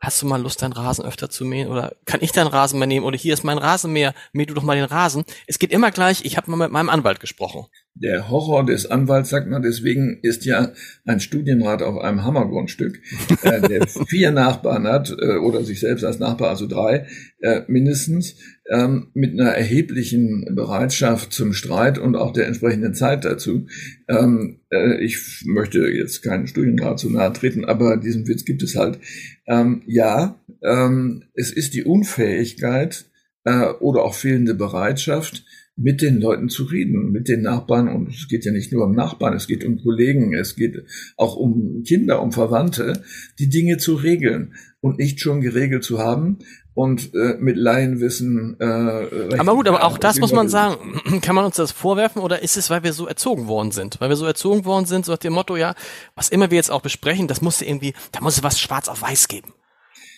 hast 0.00 0.20
du 0.22 0.26
mal 0.26 0.40
Lust, 0.40 0.62
deinen 0.62 0.72
Rasen 0.72 1.04
öfter 1.04 1.30
zu 1.30 1.44
mähen? 1.44 1.68
Oder 1.68 1.96
kann 2.04 2.20
ich 2.22 2.32
deinen 2.32 2.46
Rasenmäher 2.46 2.86
nehmen? 2.86 3.06
Oder 3.06 3.16
hier 3.16 3.34
ist 3.34 3.42
mein 3.42 3.58
Rasenmäher, 3.58 4.14
mäh 4.32 4.44
du 4.46 4.54
doch 4.54 4.62
mal 4.62 4.76
den 4.76 4.84
Rasen. 4.84 5.24
Es 5.46 5.58
geht 5.58 5.72
immer 5.72 5.90
gleich, 5.90 6.24
ich 6.24 6.36
habe 6.36 6.50
mal 6.50 6.56
mit 6.56 6.70
meinem 6.70 6.90
Anwalt 6.90 7.20
gesprochen. 7.20 7.66
Der 7.96 8.28
Horror 8.28 8.66
des 8.66 8.86
Anwalts, 8.86 9.30
sagt 9.30 9.48
man, 9.48 9.62
deswegen 9.62 10.18
ist 10.22 10.44
ja 10.44 10.72
ein 11.04 11.20
Studienrat 11.20 11.80
auf 11.80 12.02
einem 12.02 12.24
Hammergrundstück, 12.24 13.00
äh, 13.42 13.60
der 13.60 13.86
vier 14.08 14.32
Nachbarn 14.32 14.86
hat, 14.86 15.14
äh, 15.16 15.36
oder 15.36 15.62
sich 15.64 15.78
selbst 15.80 16.04
als 16.04 16.18
Nachbar, 16.18 16.50
also 16.50 16.66
drei 16.66 17.06
äh, 17.40 17.62
mindestens, 17.68 18.34
ähm, 18.68 19.10
mit 19.14 19.32
einer 19.32 19.50
erheblichen 19.50 20.54
Bereitschaft 20.56 21.32
zum 21.32 21.52
Streit 21.52 21.98
und 21.98 22.16
auch 22.16 22.32
der 22.32 22.46
entsprechenden 22.46 22.94
Zeit 22.94 23.24
dazu. 23.24 23.66
Ähm, 24.08 24.60
äh, 24.70 25.02
ich 25.04 25.44
möchte 25.46 25.86
jetzt 25.86 26.22
keinen 26.22 26.48
Studienrat 26.48 26.98
zu 26.98 27.10
nahe 27.10 27.32
treten, 27.32 27.64
aber 27.64 27.96
diesen 27.96 28.26
Witz 28.26 28.44
gibt 28.44 28.62
es 28.62 28.74
halt. 28.74 28.98
Ähm, 29.46 29.82
ja, 29.86 30.40
ähm, 30.62 31.24
es 31.34 31.52
ist 31.52 31.74
die 31.74 31.84
Unfähigkeit 31.84 33.04
äh, 33.44 33.66
oder 33.66 34.02
auch 34.02 34.14
fehlende 34.14 34.54
Bereitschaft, 34.54 35.44
mit 35.76 36.02
den 36.02 36.20
Leuten 36.20 36.48
zu 36.48 36.64
reden, 36.64 37.10
mit 37.10 37.28
den 37.28 37.42
Nachbarn. 37.42 37.88
Und 37.88 38.08
es 38.08 38.28
geht 38.28 38.44
ja 38.44 38.52
nicht 38.52 38.72
nur 38.72 38.84
um 38.84 38.94
Nachbarn, 38.94 39.34
es 39.34 39.46
geht 39.46 39.64
um 39.64 39.82
Kollegen, 39.82 40.34
es 40.34 40.54
geht 40.54 40.84
auch 41.16 41.36
um 41.36 41.82
Kinder, 41.82 42.22
um 42.22 42.32
Verwandte, 42.32 43.02
die 43.38 43.48
Dinge 43.48 43.78
zu 43.78 43.94
regeln 43.94 44.54
und 44.80 44.98
nicht 44.98 45.20
schon 45.20 45.40
geregelt 45.40 45.82
zu 45.82 45.98
haben 45.98 46.38
und 46.74 47.14
äh, 47.14 47.36
mit 47.38 47.56
Laienwissen. 47.56 48.56
Äh, 48.60 49.36
aber 49.38 49.54
gut, 49.54 49.66
aber 49.66 49.84
auch 49.84 49.98
das 49.98 50.20
muss 50.20 50.32
man 50.32 50.48
sagen. 50.48 51.00
Kann 51.22 51.34
man 51.34 51.44
uns 51.44 51.56
das 51.56 51.72
vorwerfen 51.72 52.22
oder 52.22 52.42
ist 52.42 52.56
es, 52.56 52.70
weil 52.70 52.82
wir 52.82 52.92
so 52.92 53.06
erzogen 53.06 53.46
worden 53.48 53.72
sind? 53.72 54.00
Weil 54.00 54.10
wir 54.10 54.16
so 54.16 54.26
erzogen 54.26 54.64
worden 54.64 54.86
sind, 54.86 55.06
so 55.06 55.12
nach 55.12 55.18
dem 55.18 55.32
Motto, 55.32 55.56
ja, 55.56 55.74
was 56.14 56.28
immer 56.28 56.50
wir 56.50 56.56
jetzt 56.56 56.70
auch 56.70 56.82
besprechen, 56.82 57.26
das 57.26 57.40
muss 57.40 57.62
irgendwie, 57.62 57.94
da 58.12 58.20
muss 58.20 58.36
es 58.36 58.42
was 58.42 58.60
schwarz 58.60 58.88
auf 58.88 59.02
weiß 59.02 59.28
geben 59.28 59.52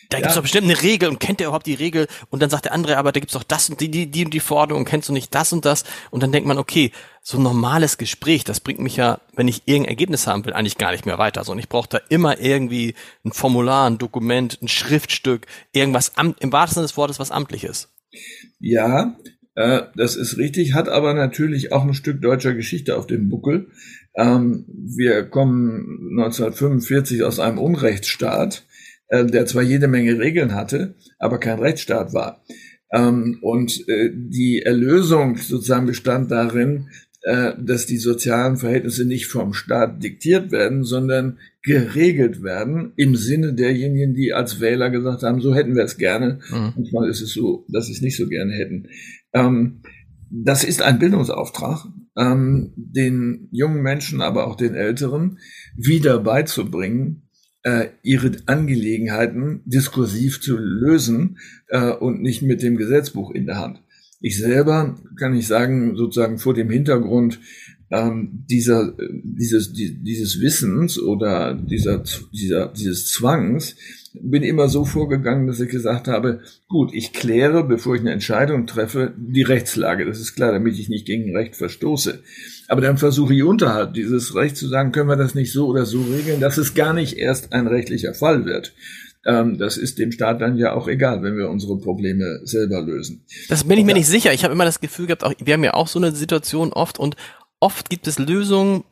da 0.09 0.19
ja. 0.19 0.35
doch 0.35 0.43
bestimmt 0.43 0.65
eine 0.65 0.83
Regel 0.83 1.09
und 1.09 1.19
kennt 1.19 1.41
ihr 1.41 1.47
überhaupt 1.47 1.67
die 1.67 1.75
Regel? 1.75 2.07
Und 2.31 2.43
dann 2.43 2.51
sagt 2.51 2.67
der 2.67 2.73
andere, 2.73 2.97
aber 2.97 3.13
da 3.13 3.21
gibt's 3.21 3.35
doch 3.35 3.43
das 3.43 3.69
und 3.69 3.81
die, 3.81 3.91
die, 3.91 4.07
die 4.07 4.25
und 4.25 4.33
die 4.33 4.41
Forderung, 4.41 4.85
kennst 4.85 5.09
du 5.09 5.13
nicht 5.13 5.35
das 5.35 5.53
und 5.53 5.65
das? 5.65 5.85
Und 6.11 6.23
dann 6.23 6.33
denkt 6.33 6.47
man, 6.47 6.59
okay, 6.59 6.93
so 7.23 7.39
ein 7.39 7.43
normales 7.43 7.99
Gespräch, 7.99 8.45
das 8.45 8.61
bringt 8.61 8.79
mich 8.79 8.97
ja, 8.97 9.21
wenn 9.35 9.49
ich 9.49 9.63
irgendein 9.67 9.91
Ergebnis 9.91 10.27
haben 10.27 10.45
will, 10.45 10.53
eigentlich 10.53 10.79
gar 10.79 10.93
nicht 10.93 11.07
mehr 11.07 11.19
weiter. 11.19 11.43
So, 11.45 11.53
und 11.53 11.59
ich 11.59 11.69
brauche 11.69 11.89
da 11.89 12.01
immer 12.09 12.39
irgendwie 12.39 12.95
ein 13.25 13.33
Formular, 13.33 13.91
ein 13.91 13.99
Dokument, 13.99 14.59
ein 14.63 14.69
Schriftstück, 14.69 15.47
irgendwas 15.73 16.17
am, 16.17 16.35
im 16.39 16.53
wahrsten 16.53 16.75
Sinne 16.75 16.87
des 16.87 16.97
Wortes 16.97 17.19
was 17.19 17.31
amtliches. 17.33 17.89
Ja, 18.61 19.17
äh, 19.57 19.83
das 19.97 20.17
ist 20.17 20.39
richtig, 20.39 20.75
hat 20.75 20.89
aber 20.89 21.15
natürlich 21.15 21.73
auch 21.73 21.83
ein 21.83 21.95
Stück 21.95 22.23
deutscher 22.23 22.55
Geschichte 22.55 22.97
auf 22.97 23.07
dem 23.07 23.29
Buckel. 23.29 23.71
Ähm, 24.15 24.65
wir 24.69 25.25
kommen 25.25 26.17
1945 26.19 27.25
aus 27.25 27.41
einem 27.41 27.59
Unrechtsstaat 27.59 28.65
der 29.11 29.47
zwar 29.47 29.63
jede 29.63 29.89
Menge 29.89 30.19
Regeln 30.19 30.55
hatte, 30.55 30.97
aber 31.19 31.39
kein 31.39 31.59
Rechtsstaat 31.59 32.13
war. 32.13 32.43
Ähm, 32.93 33.39
und 33.43 33.89
äh, 33.89 34.11
die 34.15 34.63
Erlösung 34.63 35.37
sozusagen 35.37 35.87
bestand 35.87 36.31
darin, 36.31 36.89
äh, 37.23 37.55
dass 37.61 37.87
die 37.87 37.97
sozialen 37.97 38.57
Verhältnisse 38.57 39.05
nicht 39.05 39.27
vom 39.27 39.53
Staat 39.53 40.03
diktiert 40.03 40.53
werden, 40.53 40.85
sondern 40.85 41.39
geregelt 41.63 42.43
werden 42.45 42.93
im 42.97 43.17
Sinne 43.17 43.55
derjenigen, 43.55 44.15
die 44.15 44.33
als 44.33 44.61
Wähler 44.61 44.91
gesagt 44.91 45.25
haben, 45.25 45.41
so 45.41 45.53
hätten 45.53 45.75
wir 45.75 45.83
es 45.83 45.99
gerne. 45.99 46.39
Mhm. 46.51 46.73
Manchmal 46.77 47.09
ist 47.09 47.23
es 47.23 47.33
so, 47.33 47.67
dass 47.69 47.87
sie 47.87 47.95
es 47.95 48.01
nicht 48.01 48.17
so 48.17 48.29
gerne 48.29 48.53
hätten. 48.53 48.89
Ähm, 49.33 49.83
das 50.31 50.63
ist 50.63 50.83
ein 50.83 51.01
Bildungsauftrag, 51.01 51.87
ähm, 52.17 52.73
den 52.77 53.49
jungen 53.51 53.83
Menschen, 53.83 54.21
aber 54.21 54.47
auch 54.47 54.57
den 54.57 54.75
Älteren 54.75 55.39
wieder 55.77 56.21
beizubringen, 56.21 57.26
äh, 57.67 57.89
ihre 58.05 58.31
Angelegenheiten 58.47 59.61
diskursiv 59.65 60.41
zu 60.41 60.57
lösen 60.57 61.39
äh, 61.67 61.91
und 61.91 62.23
nicht 62.23 62.43
mit 62.43 62.63
dem 62.63 62.77
Gesetzbuch 62.77 63.33
in 63.33 63.47
der 63.47 63.59
Hand. 63.59 63.83
Ich 64.21 64.39
selber 64.39 64.97
kann 65.19 65.35
ich 65.35 65.49
sagen, 65.49 65.97
sozusagen 65.97 66.39
vor 66.39 66.55
dem 66.55 66.71
Hintergrund 66.71 67.41
ähm, 67.91 68.45
dieser, 68.49 68.97
dieses, 69.25 69.73
dieses 69.73 70.41
Wissens 70.41 70.97
oder 71.01 71.55
dieser, 71.55 72.05
dieser, 72.33 72.69
dieses 72.69 73.11
Zwangs, 73.11 73.75
bin 74.21 74.43
immer 74.43 74.69
so 74.69 74.85
vorgegangen, 74.85 75.47
dass 75.47 75.61
ich 75.61 75.69
gesagt 75.69 76.09
habe, 76.09 76.41
gut, 76.69 76.93
ich 76.93 77.13
kläre, 77.13 77.65
bevor 77.65 77.95
ich 77.95 78.01
eine 78.01 78.13
Entscheidung 78.13 78.67
treffe, 78.67 79.15
die 79.17 79.43
Rechtslage. 79.43 80.05
Das 80.05 80.21
ist 80.21 80.35
klar, 80.35 80.53
damit 80.53 80.79
ich 80.79 80.89
nicht 80.89 81.07
gegen 81.07 81.37
Recht 81.37 81.57
verstoße. 81.57 82.23
Aber 82.69 82.81
dann 82.81 82.99
versuche 82.99 83.35
ich 83.35 83.43
unterhalb 83.43 83.95
dieses 83.95 84.35
Rechts 84.35 84.61
zu 84.61 84.69
sagen, 84.69 84.93
können 84.93 85.09
wir 85.09 85.17
das 85.17 85.35
nicht 85.35 85.53
so 85.53 85.67
oder 85.67 85.87
so 85.87 86.03
regeln, 86.03 86.41
dass 86.41 86.59
es 86.59 86.75
gar 86.75 86.93
nicht 86.93 87.19
erst 87.19 87.53
ein 87.53 87.67
rechtlicher 87.67 88.15
Fall 88.15 88.45
wird. 88.45 88.73
Ähm, 89.27 89.59
das 89.59 89.77
ist 89.77 89.99
dem 89.99 90.13
Staat 90.13 90.41
dann 90.41 90.57
ja 90.57 90.73
auch 90.73 90.87
egal, 90.87 91.23
wenn 91.23 91.37
wir 91.37 91.51
unsere 91.51 91.79
Probleme 91.79 92.41
selber 92.45 92.81
lösen. 92.81 93.25
Das 93.49 93.65
bin 93.65 93.79
ich 93.79 93.85
mir 93.85 93.95
nicht 93.95 94.07
sicher. 94.07 94.33
Ich 94.33 94.45
habe 94.45 94.55
immer 94.55 94.65
das 94.65 94.81
Gefühl 94.81 95.07
gehabt, 95.07 95.25
auch, 95.25 95.35
wir 95.43 95.55
haben 95.55 95.65
ja 95.65 95.75
auch 95.75 95.89
so 95.89 95.99
eine 95.99 96.13
Situation 96.13 96.73
oft 96.73 96.99
und 96.99 97.17
oft 97.59 97.91
gibt 97.91 98.07
es 98.07 98.19
Lösungen, 98.19 98.85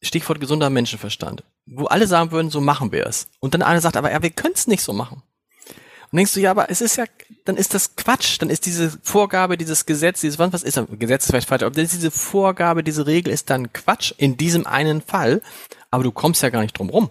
Stichwort 0.00 0.40
gesunder 0.40 0.70
Menschenverstand, 0.70 1.42
wo 1.66 1.86
alle 1.86 2.06
sagen 2.06 2.30
würden, 2.30 2.50
so 2.50 2.60
machen 2.60 2.92
wir 2.92 3.06
es. 3.06 3.28
Und 3.40 3.54
dann 3.54 3.62
einer 3.62 3.80
sagt, 3.80 3.96
aber 3.96 4.12
ja, 4.12 4.22
wir 4.22 4.30
können 4.30 4.54
es 4.54 4.66
nicht 4.66 4.82
so 4.82 4.92
machen. 4.92 5.22
Und 6.10 6.18
denkst 6.18 6.34
du, 6.34 6.40
ja, 6.40 6.52
aber 6.52 6.70
es 6.70 6.80
ist 6.80 6.96
ja, 6.96 7.06
dann 7.44 7.56
ist 7.56 7.74
das 7.74 7.96
Quatsch, 7.96 8.40
dann 8.40 8.50
ist 8.50 8.66
diese 8.66 8.90
Vorgabe, 9.02 9.56
dieses 9.56 9.84
Gesetz, 9.84 10.20
dieses 10.20 10.38
was, 10.38 10.52
was 10.52 10.62
ist 10.62 10.76
das? 10.76 10.86
Gesetz 10.98 11.24
ist 11.24 11.30
vielleicht 11.30 11.48
falsch, 11.48 11.62
aber 11.62 11.74
diese 11.74 12.10
Vorgabe, 12.10 12.84
diese 12.84 13.06
Regel 13.06 13.32
ist 13.32 13.50
dann 13.50 13.72
Quatsch 13.72 14.12
in 14.16 14.36
diesem 14.36 14.66
einen 14.66 15.00
Fall, 15.00 15.42
aber 15.90 16.04
du 16.04 16.12
kommst 16.12 16.42
ja 16.42 16.50
gar 16.50 16.62
nicht 16.62 16.78
drum 16.78 16.90
rum. 16.90 17.10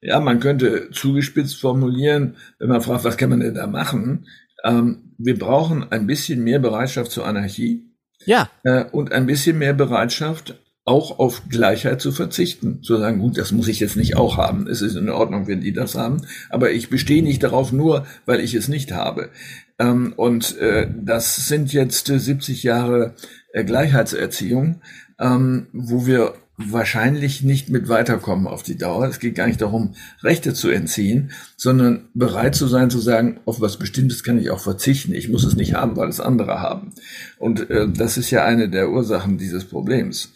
Ja, 0.00 0.18
man 0.20 0.40
könnte 0.40 0.90
zugespitzt 0.92 1.60
formulieren, 1.60 2.38
wenn 2.58 2.70
man 2.70 2.80
fragt, 2.80 3.04
was 3.04 3.18
kann 3.18 3.30
man 3.30 3.40
denn 3.40 3.54
da 3.54 3.66
machen? 3.66 4.26
Ähm, 4.64 5.14
wir 5.18 5.38
brauchen 5.38 5.92
ein 5.92 6.06
bisschen 6.06 6.42
mehr 6.42 6.58
Bereitschaft 6.58 7.10
zur 7.10 7.26
Anarchie. 7.26 7.90
Ja. 8.24 8.48
Äh, 8.64 8.84
und 8.84 9.12
ein 9.12 9.26
bisschen 9.26 9.58
mehr 9.58 9.74
Bereitschaft, 9.74 10.58
auch 10.84 11.18
auf 11.18 11.42
Gleichheit 11.48 12.00
zu 12.00 12.10
verzichten. 12.12 12.82
Zu 12.82 12.96
sagen, 12.96 13.20
gut, 13.20 13.38
das 13.38 13.52
muss 13.52 13.68
ich 13.68 13.80
jetzt 13.80 13.96
nicht 13.96 14.16
auch 14.16 14.36
haben. 14.36 14.66
Es 14.66 14.82
ist 14.82 14.96
in 14.96 15.08
Ordnung, 15.08 15.46
wenn 15.46 15.60
die 15.60 15.72
das 15.72 15.94
haben. 15.94 16.22
Aber 16.48 16.72
ich 16.72 16.90
bestehe 16.90 17.22
nicht 17.22 17.42
darauf 17.42 17.72
nur, 17.72 18.06
weil 18.26 18.40
ich 18.40 18.54
es 18.54 18.68
nicht 18.68 18.92
habe. 18.92 19.30
Ähm, 19.78 20.14
und 20.16 20.56
äh, 20.58 20.88
das 21.02 21.48
sind 21.48 21.72
jetzt 21.72 22.08
äh, 22.10 22.18
70 22.18 22.62
Jahre 22.62 23.14
äh, 23.52 23.64
Gleichheitserziehung, 23.64 24.80
ähm, 25.18 25.68
wo 25.72 26.06
wir 26.06 26.34
wahrscheinlich 26.56 27.42
nicht 27.42 27.70
mit 27.70 27.88
weiterkommen 27.88 28.46
auf 28.46 28.62
die 28.62 28.76
Dauer. 28.76 29.06
Es 29.06 29.18
geht 29.18 29.34
gar 29.34 29.46
nicht 29.46 29.62
darum, 29.62 29.94
Rechte 30.22 30.52
zu 30.52 30.68
entziehen, 30.68 31.30
sondern 31.56 32.08
bereit 32.14 32.54
zu 32.54 32.66
sein, 32.66 32.90
zu 32.90 32.98
sagen, 32.98 33.40
auf 33.46 33.60
was 33.60 33.78
Bestimmtes 33.78 34.22
kann 34.22 34.38
ich 34.38 34.50
auch 34.50 34.60
verzichten. 34.60 35.14
Ich 35.14 35.28
muss 35.28 35.44
es 35.44 35.56
nicht 35.56 35.74
haben, 35.74 35.96
weil 35.96 36.08
es 36.08 36.20
andere 36.20 36.60
haben. 36.60 36.92
Und 37.38 37.70
äh, 37.70 37.88
das 37.88 38.18
ist 38.18 38.30
ja 38.30 38.44
eine 38.44 38.68
der 38.68 38.90
Ursachen 38.90 39.38
dieses 39.38 39.64
Problems. 39.64 40.32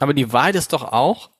Aber 0.00 0.14
die 0.14 0.32
Wahrheit 0.32 0.56
ist 0.56 0.72
doch 0.72 0.84
auch, 0.84 1.30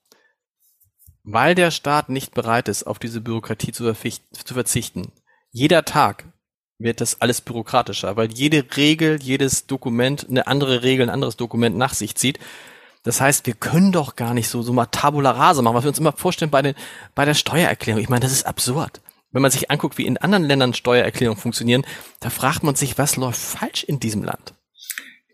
weil 1.25 1.55
der 1.55 1.71
Staat 1.71 2.09
nicht 2.09 2.35
bereit 2.35 2.69
ist, 2.69 2.85
auf 2.85 2.99
diese 2.99 3.21
Bürokratie 3.21 3.73
zu, 3.73 3.93
zu 3.95 4.55
verzichten. 4.55 5.13
Jeder 5.51 5.85
Tag 5.85 6.25
wird 6.79 7.01
das 7.01 7.21
alles 7.21 7.41
bürokratischer, 7.41 8.17
weil 8.17 8.33
jede 8.33 8.65
Regel, 8.77 9.23
jedes 9.23 9.67
Dokument 9.67 10.27
eine 10.29 10.47
andere 10.47 10.83
Regel, 10.83 11.07
ein 11.07 11.15
anderes 11.15 11.37
Dokument 11.37 11.77
nach 11.77 11.95
sich 11.95 12.15
zieht. 12.17 12.39
Das 13.05 13.21
heißt, 13.21 13.47
wir 13.47 13.55
können 13.55 13.93
doch 13.93 14.17
gar 14.17 14.35
nicht 14.35 14.49
so, 14.49 14.63
so 14.63 14.73
mal 14.73 14.87
Tabula 14.87 15.31
rasa 15.31 15.63
machen, 15.63 15.75
was 15.75 15.85
wir 15.85 15.91
uns 15.91 15.99
immer 15.99 16.13
vorstellen 16.13 16.51
bei, 16.51 16.63
den, 16.63 16.75
bei 17.15 17.25
der 17.25 17.35
Steuererklärung. 17.35 18.01
Ich 18.01 18.09
meine, 18.09 18.23
das 18.23 18.33
ist 18.33 18.47
absurd. 18.47 19.01
Wenn 19.31 19.43
man 19.43 19.51
sich 19.51 19.71
anguckt, 19.71 19.99
wie 19.99 20.07
in 20.07 20.17
anderen 20.17 20.45
Ländern 20.45 20.75
Steuererklärungen 20.75 21.41
funktionieren, 21.41 21.85
da 22.21 22.31
fragt 22.31 22.63
man 22.63 22.77
sich, 22.77 22.99
was 22.99 23.17
läuft 23.17 23.41
falsch 23.41 23.85
in 23.85 24.01
diesem 24.01 24.23
Land? 24.23 24.55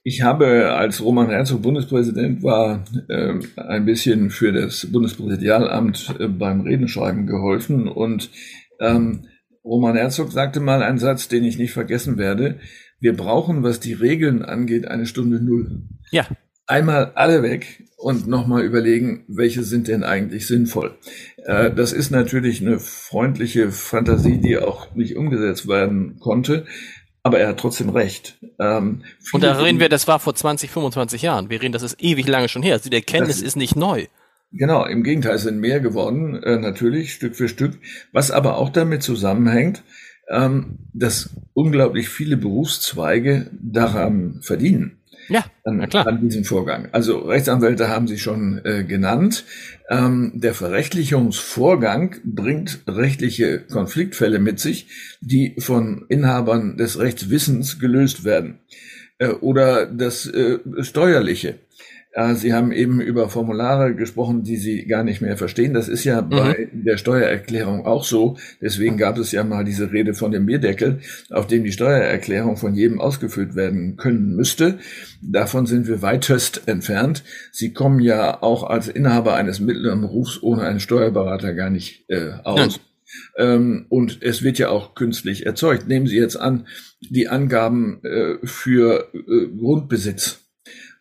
Ich 0.02 0.22
habe, 0.22 0.72
als 0.72 1.02
Roman 1.02 1.28
Herzog 1.28 1.62
Bundespräsident 1.62 2.42
war, 2.42 2.84
äh, 3.08 3.34
ein 3.56 3.84
bisschen 3.84 4.30
für 4.30 4.52
das 4.52 4.86
Bundespräsidialamt 4.90 6.14
äh, 6.18 6.28
beim 6.28 6.62
Redenschreiben 6.62 7.26
geholfen. 7.26 7.86
Und 7.86 8.30
ähm, 8.80 9.26
Roman 9.64 9.96
Herzog 9.96 10.32
sagte 10.32 10.60
mal 10.60 10.82
einen 10.82 10.98
Satz, 10.98 11.28
den 11.28 11.44
ich 11.44 11.58
nicht 11.58 11.72
vergessen 11.72 12.16
werde. 12.16 12.58
Wir 12.98 13.16
brauchen, 13.16 13.62
was 13.62 13.80
die 13.80 13.92
Regeln 13.92 14.42
angeht, 14.42 14.88
eine 14.88 15.06
Stunde 15.06 15.42
Null. 15.42 15.82
Ja. 16.10 16.26
Einmal 16.66 17.12
alle 17.14 17.42
weg 17.42 17.84
und 17.98 18.26
nochmal 18.26 18.62
überlegen, 18.62 19.24
welche 19.28 19.62
sind 19.62 19.88
denn 19.88 20.04
eigentlich 20.04 20.46
sinnvoll. 20.46 20.94
Äh, 21.44 21.70
das 21.72 21.92
ist 21.92 22.10
natürlich 22.10 22.62
eine 22.62 22.78
freundliche 22.78 23.70
Fantasie, 23.70 24.38
die 24.38 24.56
auch 24.56 24.94
nicht 24.94 25.16
umgesetzt 25.16 25.68
werden 25.68 26.18
konnte. 26.20 26.64
Aber 27.22 27.38
er 27.38 27.48
hat 27.48 27.60
trotzdem 27.60 27.90
recht. 27.90 28.38
Ähm, 28.58 29.04
und 29.32 29.42
da 29.42 29.52
reden 29.52 29.78
wir, 29.78 29.88
das 29.88 30.08
war 30.08 30.20
vor 30.20 30.34
20, 30.34 30.70
25 30.70 31.22
Jahren. 31.22 31.50
Wir 31.50 31.60
reden, 31.60 31.72
das 31.72 31.82
ist 31.82 32.02
ewig 32.02 32.26
lange 32.26 32.48
schon 32.48 32.62
her. 32.62 32.74
Also 32.74 32.88
die 32.88 32.96
Erkenntnis 32.96 33.42
ist 33.42 33.56
nicht 33.56 33.76
neu. 33.76 34.06
Genau, 34.52 34.84
im 34.84 35.04
Gegenteil, 35.04 35.36
es 35.36 35.42
sind 35.42 35.60
mehr 35.60 35.78
geworden, 35.78 36.42
äh, 36.42 36.56
natürlich, 36.56 37.12
Stück 37.12 37.36
für 37.36 37.48
Stück. 37.48 37.78
Was 38.12 38.30
aber 38.30 38.56
auch 38.56 38.70
damit 38.70 39.02
zusammenhängt, 39.02 39.84
dass 40.92 41.30
unglaublich 41.54 42.08
viele 42.08 42.36
Berufszweige 42.36 43.50
daran 43.60 44.40
verdienen. 44.42 44.96
Ja, 45.28 45.44
an, 45.64 45.88
klar. 45.88 46.08
an 46.08 46.20
diesem 46.20 46.44
Vorgang. 46.44 46.88
Also 46.90 47.18
Rechtsanwälte 47.18 47.88
haben 47.88 48.08
Sie 48.08 48.18
schon 48.18 48.60
äh, 48.64 48.82
genannt. 48.82 49.44
Ähm, 49.88 50.32
der 50.34 50.54
Verrechtlichungsvorgang 50.54 52.16
bringt 52.24 52.80
rechtliche 52.88 53.60
Konfliktfälle 53.60 54.40
mit 54.40 54.58
sich, 54.58 54.88
die 55.20 55.54
von 55.58 56.04
Inhabern 56.08 56.76
des 56.76 56.98
Rechtswissens 56.98 57.78
gelöst 57.78 58.24
werden. 58.24 58.58
äh, 59.20 59.28
oder 59.28 59.86
das 59.86 60.26
äh, 60.26 60.58
Steuerliche. 60.80 61.60
Sie 62.34 62.52
haben 62.52 62.72
eben 62.72 63.00
über 63.00 63.28
Formulare 63.28 63.94
gesprochen, 63.94 64.42
die 64.42 64.56
Sie 64.56 64.86
gar 64.86 65.04
nicht 65.04 65.20
mehr 65.20 65.36
verstehen. 65.36 65.74
Das 65.74 65.88
ist 65.88 66.02
ja 66.02 66.22
mhm. 66.22 66.30
bei 66.30 66.68
der 66.72 66.96
Steuererklärung 66.96 67.86
auch 67.86 68.02
so. 68.02 68.36
Deswegen 68.60 68.96
gab 68.96 69.16
es 69.16 69.30
ja 69.30 69.44
mal 69.44 69.64
diese 69.64 69.92
Rede 69.92 70.14
von 70.14 70.32
dem 70.32 70.46
Bierdeckel, 70.46 70.98
auf 71.30 71.46
dem 71.46 71.62
die 71.62 71.70
Steuererklärung 71.70 72.56
von 72.56 72.74
jedem 72.74 73.00
ausgefüllt 73.00 73.54
werden 73.54 73.96
können 73.96 74.34
müsste. 74.34 74.80
Davon 75.22 75.66
sind 75.66 75.86
wir 75.86 76.02
weitest 76.02 76.66
entfernt. 76.66 77.22
Sie 77.52 77.72
kommen 77.72 78.00
ja 78.00 78.42
auch 78.42 78.64
als 78.64 78.88
Inhaber 78.88 79.34
eines 79.34 79.60
mittleren 79.60 80.00
Berufs 80.00 80.42
ohne 80.42 80.62
einen 80.62 80.80
Steuerberater 80.80 81.54
gar 81.54 81.70
nicht 81.70 82.10
äh, 82.10 82.32
aus. 82.42 82.80
Ja. 83.36 83.54
Ähm, 83.54 83.86
und 83.88 84.22
es 84.22 84.42
wird 84.42 84.58
ja 84.58 84.70
auch 84.70 84.96
künstlich 84.96 85.46
erzeugt. 85.46 85.86
Nehmen 85.86 86.08
Sie 86.08 86.16
jetzt 86.16 86.36
an, 86.36 86.66
die 87.00 87.28
Angaben 87.28 88.02
äh, 88.04 88.44
für 88.44 89.08
äh, 89.14 89.46
Grundbesitz 89.56 90.40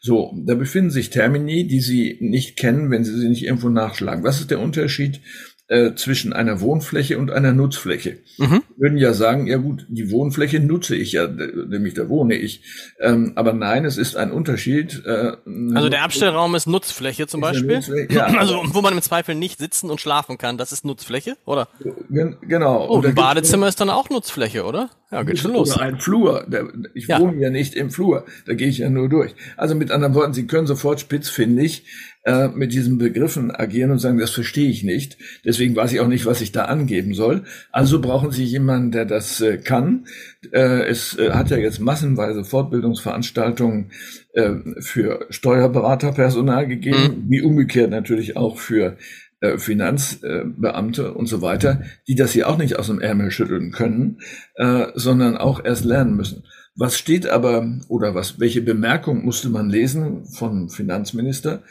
so, 0.01 0.33
da 0.45 0.55
befinden 0.55 0.91
sich 0.91 1.09
Termini, 1.09 1.67
die 1.67 1.81
Sie 1.81 2.17
nicht 2.21 2.57
kennen, 2.57 2.89
wenn 2.89 3.03
Sie 3.03 3.17
sie 3.19 3.27
nicht 3.27 3.43
irgendwo 3.43 3.67
nachschlagen. 3.67 4.23
Was 4.23 4.39
ist 4.39 4.49
der 4.49 4.61
Unterschied 4.61 5.19
äh, 5.69 5.93
zwischen 5.93 6.33
einer 6.33 6.61
Wohnfläche 6.61 7.19
und 7.19 7.29
einer 7.29 7.53
Nutzfläche. 7.53 8.17
Mhm. 8.37 8.63
Würden 8.75 8.97
ja 8.97 9.13
sagen, 9.13 9.45
ja 9.45 9.57
gut, 9.57 9.85
die 9.87 10.09
Wohnfläche 10.09 10.59
nutze 10.59 10.95
ich 10.95 11.11
ja, 11.11 11.27
nämlich 11.27 11.93
da 11.93 12.09
wohne 12.09 12.33
ich. 12.33 12.63
Ähm, 12.99 13.33
aber 13.35 13.53
nein, 13.53 13.85
es 13.85 13.97
ist 13.97 14.17
ein 14.17 14.31
Unterschied. 14.31 15.03
Äh, 15.05 15.33
also 15.75 15.89
der 15.89 16.03
Abstellraum 16.03 16.55
ist 16.55 16.65
Nutzfläche 16.65 17.27
zum 17.27 17.41
Beispiel. 17.41 17.75
Nutzfläche, 17.75 18.13
ja, 18.13 18.25
also 18.39 18.63
wo 18.65 18.81
man 18.81 18.93
im 18.93 19.01
Zweifel 19.03 19.35
nicht 19.35 19.59
sitzen 19.59 19.91
und 19.91 20.01
schlafen 20.01 20.39
kann, 20.39 20.57
das 20.57 20.71
ist 20.71 20.85
Nutzfläche, 20.85 21.37
oder? 21.45 21.67
Genau. 22.09 22.87
Oh, 22.89 23.01
ein 23.01 23.13
Badezimmer 23.13 23.67
ist 23.67 23.79
dann 23.79 23.91
auch 23.91 24.09
Nutzfläche, 24.09 24.65
oder? 24.65 24.89
Ja, 25.11 25.23
geht 25.23 25.39
schon 25.39 25.53
los. 25.53 25.75
Oder 25.75 25.85
ein 25.85 25.99
Flur. 25.99 26.45
Ich 26.93 27.07
ja. 27.07 27.19
wohne 27.19 27.41
ja 27.41 27.49
nicht 27.49 27.73
im 27.73 27.89
Flur, 27.89 28.25
da 28.45 28.53
gehe 28.53 28.67
ich 28.67 28.77
ja 28.77 28.89
nur 28.89 29.09
durch. 29.09 29.33
Also 29.57 29.73
mit 29.73 29.91
anderen 29.91 30.13
Worten, 30.13 30.33
Sie 30.33 30.45
können 30.45 30.67
sofort 30.67 30.99
spitzfindig 30.99 31.85
äh, 32.25 32.47
mit 32.49 32.73
diesen 32.73 32.97
Begriffen 32.99 33.49
agieren 33.49 33.89
und 33.91 33.99
sagen, 33.99 34.19
das 34.19 34.29
verstehe 34.31 34.69
ich 34.69 34.83
nicht. 34.83 35.17
Deswegen 35.45 35.58
weiß 35.75 35.93
ich 35.93 35.99
auch 35.99 36.07
nicht, 36.07 36.25
was 36.25 36.41
ich 36.41 36.51
da 36.51 36.65
angeben 36.65 37.13
soll. 37.13 37.43
Also 37.71 38.01
brauchen 38.01 38.31
Sie 38.31 38.43
jemanden, 38.43 38.91
der 38.91 39.05
das 39.05 39.41
äh, 39.41 39.57
kann. 39.57 40.05
Äh, 40.51 40.87
es 40.87 41.17
äh, 41.17 41.31
hat 41.31 41.49
ja 41.49 41.57
jetzt 41.57 41.79
massenweise 41.79 42.43
Fortbildungsveranstaltungen 42.43 43.91
äh, 44.33 44.51
für 44.79 45.25
Steuerberaterpersonal 45.29 46.67
gegeben, 46.67 47.25
mhm. 47.25 47.29
wie 47.29 47.41
umgekehrt 47.41 47.91
natürlich 47.91 48.37
auch 48.37 48.57
für 48.57 48.97
äh, 49.41 49.57
Finanzbeamte 49.57 51.13
und 51.13 51.27
so 51.27 51.41
weiter, 51.41 51.83
die 52.07 52.15
das 52.15 52.33
hier 52.33 52.49
auch 52.49 52.57
nicht 52.57 52.77
aus 52.77 52.87
dem 52.87 52.99
Ärmel 52.99 53.31
schütteln 53.31 53.71
können, 53.71 54.19
äh, 54.55 54.87
sondern 54.95 55.37
auch 55.37 55.63
erst 55.63 55.85
lernen 55.85 56.15
müssen. 56.15 56.43
Was 56.75 56.97
steht 56.97 57.27
aber 57.27 57.79
oder 57.87 58.15
was, 58.15 58.39
welche 58.39 58.61
Bemerkung 58.61 59.23
musste 59.23 59.49
man 59.49 59.69
lesen 59.69 60.25
vom 60.25 60.69
Finanzminister? 60.69 61.63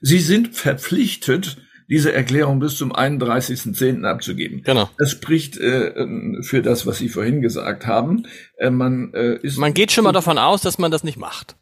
Sie 0.00 0.18
sind 0.18 0.54
verpflichtet, 0.54 1.56
diese 1.88 2.12
Erklärung 2.12 2.58
bis 2.58 2.76
zum 2.76 2.92
31.10. 2.92 4.04
abzugeben. 4.04 4.62
Genau. 4.64 4.90
Das 4.98 5.10
spricht 5.10 5.56
äh, 5.58 6.42
für 6.42 6.62
das, 6.62 6.86
was 6.86 6.98
Sie 6.98 7.08
vorhin 7.08 7.40
gesagt 7.40 7.86
haben. 7.86 8.26
Äh, 8.56 8.70
man 8.70 9.14
äh, 9.14 9.36
ist 9.36 9.58
man 9.58 9.74
geht 9.74 9.92
schon 9.92 10.04
mal 10.04 10.12
davon 10.12 10.38
aus, 10.38 10.62
dass 10.62 10.78
man 10.78 10.90
das 10.90 11.04
nicht 11.04 11.18
macht. 11.18 11.56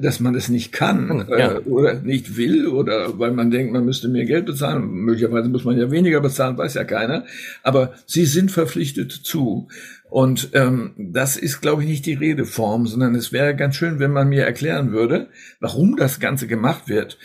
Dass 0.00 0.18
man 0.18 0.34
es 0.34 0.48
nicht 0.48 0.72
kann 0.72 1.26
ja. 1.30 1.52
äh, 1.52 1.58
oder 1.60 1.94
nicht 1.94 2.36
will 2.36 2.66
oder 2.66 3.18
weil 3.18 3.30
man 3.30 3.50
denkt, 3.50 3.72
man 3.72 3.84
müsste 3.84 4.08
mehr 4.08 4.26
Geld 4.26 4.46
bezahlen. 4.46 4.90
Möglicherweise 4.90 5.48
muss 5.48 5.64
man 5.64 5.78
ja 5.78 5.90
weniger 5.90 6.20
bezahlen, 6.20 6.58
weiß 6.58 6.74
ja 6.74 6.84
keiner. 6.84 7.24
Aber 7.62 7.94
Sie 8.06 8.26
sind 8.26 8.50
verpflichtet 8.50 9.12
zu. 9.12 9.68
Und 10.10 10.50
ähm, 10.54 10.92
das 10.98 11.36
ist, 11.36 11.60
glaube 11.60 11.82
ich, 11.82 11.88
nicht 11.88 12.04
die 12.04 12.14
Redeform, 12.14 12.88
sondern 12.88 13.14
es 13.14 13.32
wäre 13.32 13.54
ganz 13.54 13.76
schön, 13.76 14.00
wenn 14.00 14.10
man 14.10 14.28
mir 14.28 14.44
erklären 14.44 14.90
würde, 14.90 15.28
warum 15.60 15.96
das 15.96 16.18
Ganze 16.18 16.48
gemacht 16.48 16.88
wird 16.88 17.16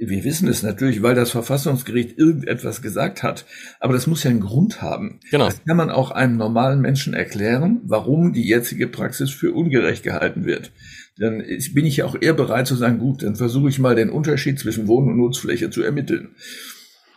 wir 0.00 0.24
wissen 0.24 0.48
es 0.48 0.62
natürlich, 0.62 1.02
weil 1.02 1.14
das 1.14 1.30
Verfassungsgericht 1.30 2.18
irgendetwas 2.18 2.80
gesagt 2.80 3.22
hat, 3.22 3.44
aber 3.80 3.92
das 3.92 4.06
muss 4.06 4.24
ja 4.24 4.30
einen 4.30 4.40
Grund 4.40 4.80
haben. 4.80 5.20
Genau. 5.30 5.46
Das 5.46 5.62
kann 5.64 5.76
man 5.76 5.90
auch 5.90 6.10
einem 6.10 6.36
normalen 6.36 6.80
Menschen 6.80 7.12
erklären, 7.12 7.80
warum 7.84 8.32
die 8.32 8.46
jetzige 8.46 8.88
Praxis 8.88 9.30
für 9.30 9.52
ungerecht 9.52 10.02
gehalten 10.02 10.46
wird. 10.46 10.72
Dann 11.18 11.44
bin 11.74 11.86
ich 11.86 11.98
ja 11.98 12.06
auch 12.06 12.16
eher 12.20 12.34
bereit 12.34 12.66
zu 12.66 12.74
sagen, 12.74 12.98
gut, 12.98 13.22
dann 13.22 13.36
versuche 13.36 13.68
ich 13.68 13.78
mal 13.78 13.94
den 13.94 14.10
Unterschied 14.10 14.58
zwischen 14.58 14.88
Wohn- 14.88 15.08
und 15.08 15.16
Nutzfläche 15.16 15.70
zu 15.70 15.82
ermitteln. 15.82 16.34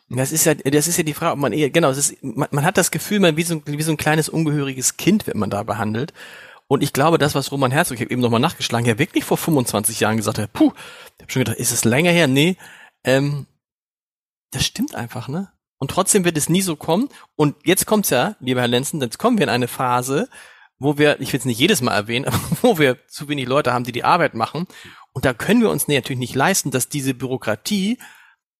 Das 0.09 0.31
ist 0.31 0.45
ja, 0.45 0.53
das 0.53 0.87
ist 0.87 0.97
ja 0.97 1.03
die 1.03 1.13
Frage, 1.13 1.33
ob 1.33 1.39
man 1.39 1.51
eher, 1.51 1.69
genau, 1.69 1.89
ist, 1.89 2.15
man, 2.21 2.47
man, 2.51 2.63
hat 2.63 2.77
das 2.77 2.91
Gefühl, 2.91 3.19
man 3.19 3.35
wie 3.35 3.43
so, 3.43 3.61
wie 3.65 3.81
so 3.81 3.91
ein 3.91 3.97
kleines 3.97 4.29
ungehöriges 4.29 4.97
Kind 4.97 5.27
wird 5.27 5.35
man 5.35 5.49
da 5.49 5.63
behandelt. 5.63 6.13
Und 6.67 6.83
ich 6.83 6.93
glaube, 6.93 7.17
das, 7.17 7.33
was 7.33 7.51
Roman 7.51 7.71
Herzog, 7.71 7.95
ich 7.95 8.01
habe 8.01 8.11
eben 8.11 8.21
nochmal 8.21 8.41
nachgeschlagen, 8.41 8.85
ja 8.85 8.99
wirklich 8.99 9.23
vor 9.23 9.37
25 9.37 10.01
Jahren 10.01 10.17
gesagt 10.17 10.37
hat, 10.37 10.51
puh, 10.51 10.73
ich 11.15 11.23
habe 11.23 11.31
schon 11.31 11.39
gedacht, 11.41 11.57
ist 11.57 11.71
es 11.71 11.85
länger 11.85 12.11
her? 12.11 12.27
Nee, 12.27 12.57
ähm, 13.03 13.47
das 14.51 14.65
stimmt 14.65 14.95
einfach, 14.95 15.27
ne? 15.27 15.51
Und 15.79 15.91
trotzdem 15.91 16.25
wird 16.25 16.37
es 16.37 16.49
nie 16.49 16.61
so 16.61 16.75
kommen. 16.75 17.09
Und 17.35 17.55
jetzt 17.63 17.85
kommt's 17.85 18.09
ja, 18.09 18.35
lieber 18.39 18.61
Herr 18.61 18.67
Lenzen, 18.67 18.99
jetzt 18.99 19.19
kommen 19.19 19.37
wir 19.37 19.43
in 19.43 19.49
eine 19.49 19.67
Phase, 19.67 20.27
wo 20.79 20.97
wir, 20.97 21.21
ich 21.21 21.31
will 21.31 21.39
es 21.39 21.45
nicht 21.45 21.59
jedes 21.59 21.81
Mal 21.81 21.93
erwähnen, 21.93 22.25
aber 22.27 22.39
wo 22.61 22.77
wir 22.79 23.07
zu 23.07 23.29
wenig 23.29 23.47
Leute 23.47 23.73
haben, 23.73 23.83
die 23.83 23.91
die 23.91 24.03
Arbeit 24.03 24.33
machen. 24.33 24.67
Und 25.13 25.25
da 25.25 25.33
können 25.33 25.61
wir 25.61 25.69
uns 25.69 25.87
natürlich 25.87 26.19
nicht 26.19 26.35
leisten, 26.35 26.71
dass 26.71 26.89
diese 26.89 27.13
Bürokratie 27.13 27.97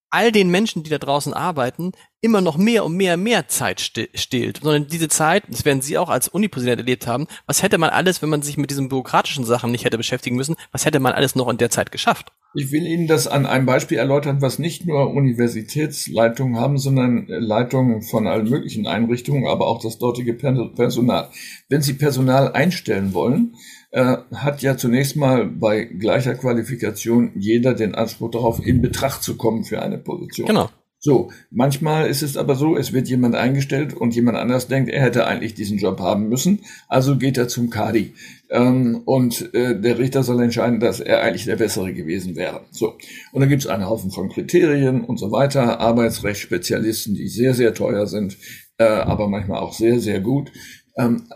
all 0.09 0.31
den 0.31 0.49
Menschen, 0.49 0.83
die 0.83 0.89
da 0.89 0.97
draußen 0.97 1.33
arbeiten, 1.33 1.91
immer 2.21 2.41
noch 2.41 2.57
mehr 2.57 2.83
und 2.83 2.95
mehr 2.95 3.13
und 3.13 3.23
mehr 3.23 3.47
Zeit 3.47 3.79
stehlt, 3.79 4.59
sondern 4.63 4.87
diese 4.87 5.07
Zeit, 5.07 5.43
das 5.49 5.65
werden 5.65 5.81
Sie 5.81 5.97
auch 5.97 6.09
als 6.09 6.27
Unipräsident 6.27 6.79
erlebt 6.79 7.05
haben, 7.05 7.27
was 7.45 7.61
hätte 7.61 7.77
man 7.77 7.91
alles, 7.91 8.21
wenn 8.21 8.29
man 8.29 8.41
sich 8.41 8.57
mit 8.57 8.71
diesen 8.71 8.89
bürokratischen 8.89 9.45
Sachen 9.45 9.71
nicht 9.71 9.85
hätte 9.85 9.97
beschäftigen 9.97 10.35
müssen, 10.35 10.55
was 10.71 10.85
hätte 10.85 10.99
man 10.99 11.13
alles 11.13 11.35
noch 11.35 11.47
in 11.49 11.57
der 11.57 11.69
Zeit 11.69 11.91
geschafft? 11.91 12.31
Ich 12.55 12.71
will 12.71 12.87
Ihnen 12.87 13.07
das 13.07 13.27
an 13.27 13.45
einem 13.45 13.67
Beispiel 13.67 13.99
erläutern, 13.99 14.41
was 14.41 14.57
nicht 14.57 14.85
nur 14.87 15.11
Universitätsleitungen 15.13 16.59
haben, 16.59 16.79
sondern 16.79 17.27
Leitungen 17.27 18.01
von 18.01 18.25
allen 18.25 18.49
möglichen 18.49 18.87
Einrichtungen, 18.87 19.45
aber 19.45 19.67
auch 19.67 19.81
das 19.81 19.99
dortige 19.99 20.33
Personal. 20.33 21.29
Wenn 21.69 21.83
Sie 21.83 21.93
Personal 21.93 22.53
einstellen 22.53 23.13
wollen, 23.13 23.55
äh, 23.91 24.17
hat 24.33 24.63
ja 24.63 24.75
zunächst 24.75 25.15
mal 25.17 25.45
bei 25.45 25.83
gleicher 25.83 26.33
Qualifikation 26.33 27.31
jeder 27.35 27.75
den 27.75 27.93
Anspruch 27.93 28.31
darauf, 28.31 28.65
in 28.65 28.81
Betracht 28.81 29.21
zu 29.21 29.37
kommen 29.37 29.63
für 29.63 29.83
eine 29.83 29.99
Position. 29.99 30.47
Genau. 30.47 30.69
So, 30.99 31.31
manchmal 31.51 32.07
ist 32.09 32.23
es 32.23 32.37
aber 32.37 32.55
so, 32.55 32.75
es 32.75 32.91
wird 32.91 33.07
jemand 33.07 33.35
eingestellt 33.35 33.93
und 33.93 34.15
jemand 34.15 34.37
anders 34.37 34.67
denkt, 34.67 34.89
er 34.89 35.03
hätte 35.03 35.27
eigentlich 35.27 35.53
diesen 35.53 35.77
Job 35.77 35.99
haben 35.99 36.27
müssen, 36.27 36.61
also 36.87 37.17
geht 37.17 37.37
er 37.37 37.47
zum 37.47 37.69
Kadi. 37.69 38.13
Ähm, 38.49 39.03
und 39.05 39.53
äh, 39.53 39.79
der 39.79 39.99
Richter 39.99 40.23
soll 40.23 40.41
entscheiden, 40.41 40.79
dass 40.79 40.99
er 40.99 41.21
eigentlich 41.21 41.45
der 41.45 41.57
Bessere 41.57 41.93
gewesen 41.93 42.35
wäre. 42.35 42.61
So, 42.71 42.95
und 43.31 43.41
dann 43.41 43.49
gibt 43.49 43.61
es 43.61 43.67
einen 43.67 43.85
Haufen 43.85 44.09
von 44.09 44.29
Kriterien 44.29 45.03
und 45.03 45.19
so 45.19 45.31
weiter, 45.31 45.79
Arbeitsrechtsspezialisten, 45.79 47.13
die 47.13 47.27
sehr, 47.27 47.53
sehr 47.53 47.75
teuer 47.75 48.07
sind, 48.07 48.37
äh, 48.79 48.85
aber 48.85 49.27
manchmal 49.27 49.59
auch 49.59 49.73
sehr, 49.73 49.99
sehr 49.99 50.19
gut. 50.19 50.51
Ähm, 50.97 51.27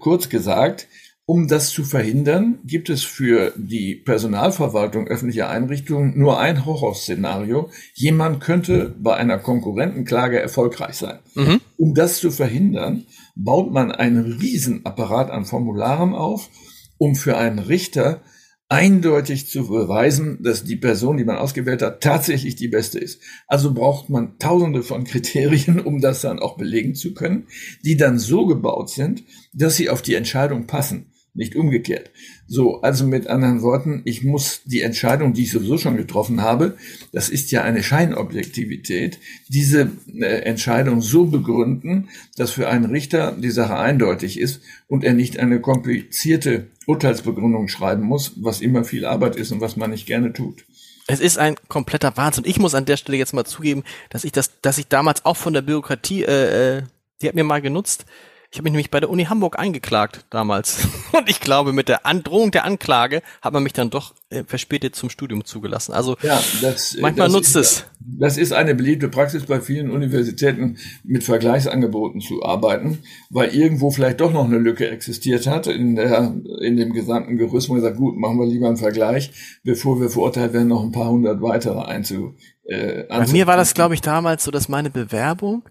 kurz 0.00 0.28
gesagt, 0.28 0.88
um 1.28 1.48
das 1.48 1.70
zu 1.70 1.82
verhindern, 1.82 2.60
gibt 2.64 2.88
es 2.88 3.02
für 3.02 3.52
die 3.56 3.96
Personalverwaltung 3.96 5.08
öffentlicher 5.08 5.50
Einrichtungen 5.50 6.16
nur 6.16 6.38
ein 6.38 6.64
Horrorszenario. 6.64 7.68
Jemand 7.94 8.40
könnte 8.40 8.94
bei 8.96 9.16
einer 9.16 9.38
Konkurrentenklage 9.38 10.40
erfolgreich 10.40 10.94
sein. 10.94 11.18
Mhm. 11.34 11.60
Um 11.76 11.94
das 11.94 12.20
zu 12.20 12.30
verhindern, 12.30 13.06
baut 13.34 13.72
man 13.72 13.90
einen 13.90 14.34
Riesenapparat 14.34 15.32
an 15.32 15.44
Formularen 15.44 16.14
auf, 16.14 16.48
um 16.96 17.16
für 17.16 17.36
einen 17.36 17.58
Richter 17.58 18.22
eindeutig 18.68 19.48
zu 19.48 19.66
beweisen, 19.66 20.38
dass 20.42 20.62
die 20.62 20.76
Person, 20.76 21.16
die 21.16 21.24
man 21.24 21.38
ausgewählt 21.38 21.82
hat, 21.82 22.02
tatsächlich 22.02 22.54
die 22.54 22.68
beste 22.68 23.00
ist. 23.00 23.20
Also 23.48 23.74
braucht 23.74 24.10
man 24.10 24.38
tausende 24.38 24.84
von 24.84 25.02
Kriterien, 25.02 25.80
um 25.80 26.00
das 26.00 26.20
dann 26.20 26.38
auch 26.38 26.56
belegen 26.56 26.94
zu 26.94 27.14
können, 27.14 27.48
die 27.84 27.96
dann 27.96 28.20
so 28.20 28.46
gebaut 28.46 28.90
sind, 28.90 29.24
dass 29.52 29.74
sie 29.74 29.90
auf 29.90 30.02
die 30.02 30.14
Entscheidung 30.14 30.68
passen 30.68 31.06
nicht 31.36 31.54
umgekehrt. 31.54 32.10
So, 32.48 32.80
also 32.80 33.06
mit 33.06 33.26
anderen 33.26 33.62
Worten, 33.62 34.02
ich 34.04 34.24
muss 34.24 34.62
die 34.64 34.80
Entscheidung, 34.80 35.32
die 35.32 35.42
ich 35.42 35.50
sowieso 35.50 35.78
schon 35.78 35.96
getroffen 35.96 36.42
habe, 36.42 36.76
das 37.12 37.28
ist 37.28 37.50
ja 37.50 37.62
eine 37.62 37.82
Scheinobjektivität, 37.82 39.18
diese 39.48 39.90
äh, 40.14 40.42
Entscheidung 40.42 41.00
so 41.00 41.26
begründen, 41.26 42.08
dass 42.36 42.52
für 42.52 42.68
einen 42.68 42.86
Richter 42.86 43.32
die 43.32 43.50
Sache 43.50 43.76
eindeutig 43.76 44.40
ist 44.40 44.62
und 44.88 45.04
er 45.04 45.14
nicht 45.14 45.38
eine 45.38 45.60
komplizierte 45.60 46.68
Urteilsbegründung 46.86 47.68
schreiben 47.68 48.02
muss, 48.02 48.32
was 48.36 48.60
immer 48.60 48.84
viel 48.84 49.04
Arbeit 49.04 49.36
ist 49.36 49.52
und 49.52 49.60
was 49.60 49.76
man 49.76 49.90
nicht 49.90 50.06
gerne 50.06 50.32
tut. 50.32 50.64
Es 51.08 51.20
ist 51.20 51.38
ein 51.38 51.54
kompletter 51.68 52.16
Wahnsinn. 52.16 52.44
Ich 52.46 52.58
muss 52.58 52.74
an 52.74 52.84
der 52.84 52.96
Stelle 52.96 53.18
jetzt 53.18 53.32
mal 53.32 53.44
zugeben, 53.44 53.84
dass 54.10 54.24
ich 54.24 54.32
das, 54.32 54.60
dass 54.60 54.78
ich 54.78 54.88
damals 54.88 55.24
auch 55.24 55.36
von 55.36 55.52
der 55.52 55.62
Bürokratie, 55.62 56.24
äh, 56.24 56.78
äh 56.78 56.82
die 57.22 57.28
hat 57.28 57.34
mir 57.34 57.44
mal 57.44 57.62
genutzt, 57.62 58.04
ich 58.50 58.58
habe 58.58 58.64
mich 58.64 58.72
nämlich 58.72 58.90
bei 58.90 59.00
der 59.00 59.10
Uni 59.10 59.24
Hamburg 59.24 59.58
eingeklagt 59.58 60.24
damals. 60.30 60.86
Und 61.12 61.28
ich 61.28 61.40
glaube, 61.40 61.72
mit 61.72 61.88
der 61.88 62.06
Androhung 62.06 62.50
der 62.50 62.64
Anklage 62.64 63.22
hat 63.42 63.52
man 63.52 63.62
mich 63.62 63.72
dann 63.72 63.90
doch 63.90 64.14
äh, 64.30 64.44
verspätet 64.44 64.94
zum 64.94 65.10
Studium 65.10 65.44
zugelassen. 65.44 65.92
Also 65.92 66.16
ja, 66.22 66.40
das, 66.62 66.96
manchmal 67.00 67.26
das 67.26 67.34
nutzt 67.34 67.56
es. 67.56 67.84
Das 68.00 68.38
ist 68.38 68.52
eine 68.52 68.74
beliebte 68.74 69.08
Praxis 69.08 69.46
bei 69.46 69.60
vielen 69.60 69.90
Universitäten, 69.90 70.78
mit 71.02 71.24
Vergleichsangeboten 71.24 72.20
zu 72.20 72.44
arbeiten, 72.44 72.98
weil 73.30 73.54
irgendwo 73.54 73.90
vielleicht 73.90 74.20
doch 74.20 74.32
noch 74.32 74.44
eine 74.44 74.58
Lücke 74.58 74.88
existiert 74.88 75.46
hat 75.46 75.66
in, 75.66 75.96
der, 75.96 76.34
in 76.60 76.76
dem 76.76 76.92
gesamten 76.92 77.36
Gerüst. 77.36 77.68
Man 77.68 77.80
sagt, 77.80 77.96
gut, 77.96 78.16
machen 78.16 78.38
wir 78.38 78.46
lieber 78.46 78.68
einen 78.68 78.76
Vergleich, 78.76 79.32
bevor 79.64 80.00
wir 80.00 80.08
verurteilt 80.08 80.52
werden, 80.52 80.68
noch 80.68 80.82
ein 80.82 80.92
paar 80.92 81.10
hundert 81.10 81.42
weitere 81.42 81.80
einzu. 81.80 82.34
Äh, 82.64 83.04
bei 83.08 83.26
mir 83.28 83.46
war 83.46 83.56
das, 83.56 83.74
glaube 83.74 83.94
ich, 83.94 84.00
damals 84.00 84.44
so, 84.44 84.50
dass 84.50 84.68
meine 84.68 84.90
Bewerbung 84.90 85.62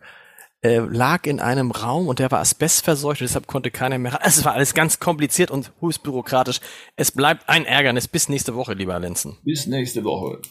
äh, 0.65 0.80
lag 0.80 1.28
in 1.28 1.39
einem 1.39 1.69
Raum 1.69 2.08
und 2.08 2.17
der 2.17 2.32
war 2.32 2.39
asbestverseucht 2.39 3.21
und 3.21 3.28
deshalb 3.28 3.45
konnte 3.45 3.69
keiner 3.69 3.99
mehr. 3.99 4.19
Es 4.23 4.43
war 4.43 4.54
alles 4.54 4.73
ganz 4.73 4.99
kompliziert 4.99 5.51
und 5.51 5.71
höchst 5.80 6.01
bürokratisch. 6.01 6.60
Es 6.95 7.12
bleibt 7.12 7.47
ein 7.47 7.65
Ärgernis. 7.65 8.08
Bis 8.08 8.30
nächste 8.30 8.56
Woche, 8.56 8.73
lieber 8.73 8.97
Lenzen. 8.99 9.38
Bis 9.43 9.67
nächste 9.67 10.04
Woche. 10.04 10.41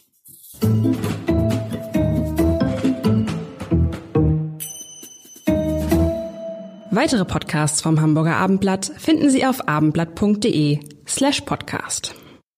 Weitere 6.91 7.25
Podcasts 7.25 7.81
vom 7.83 8.01
Hamburger 8.01 8.37
Abendblatt 8.37 8.93
finden 8.97 9.31
Sie 9.31 9.45
auf 9.45 9.67
abendblatt.de 9.67 10.79
slash 11.09 11.41
podcast. 11.41 12.15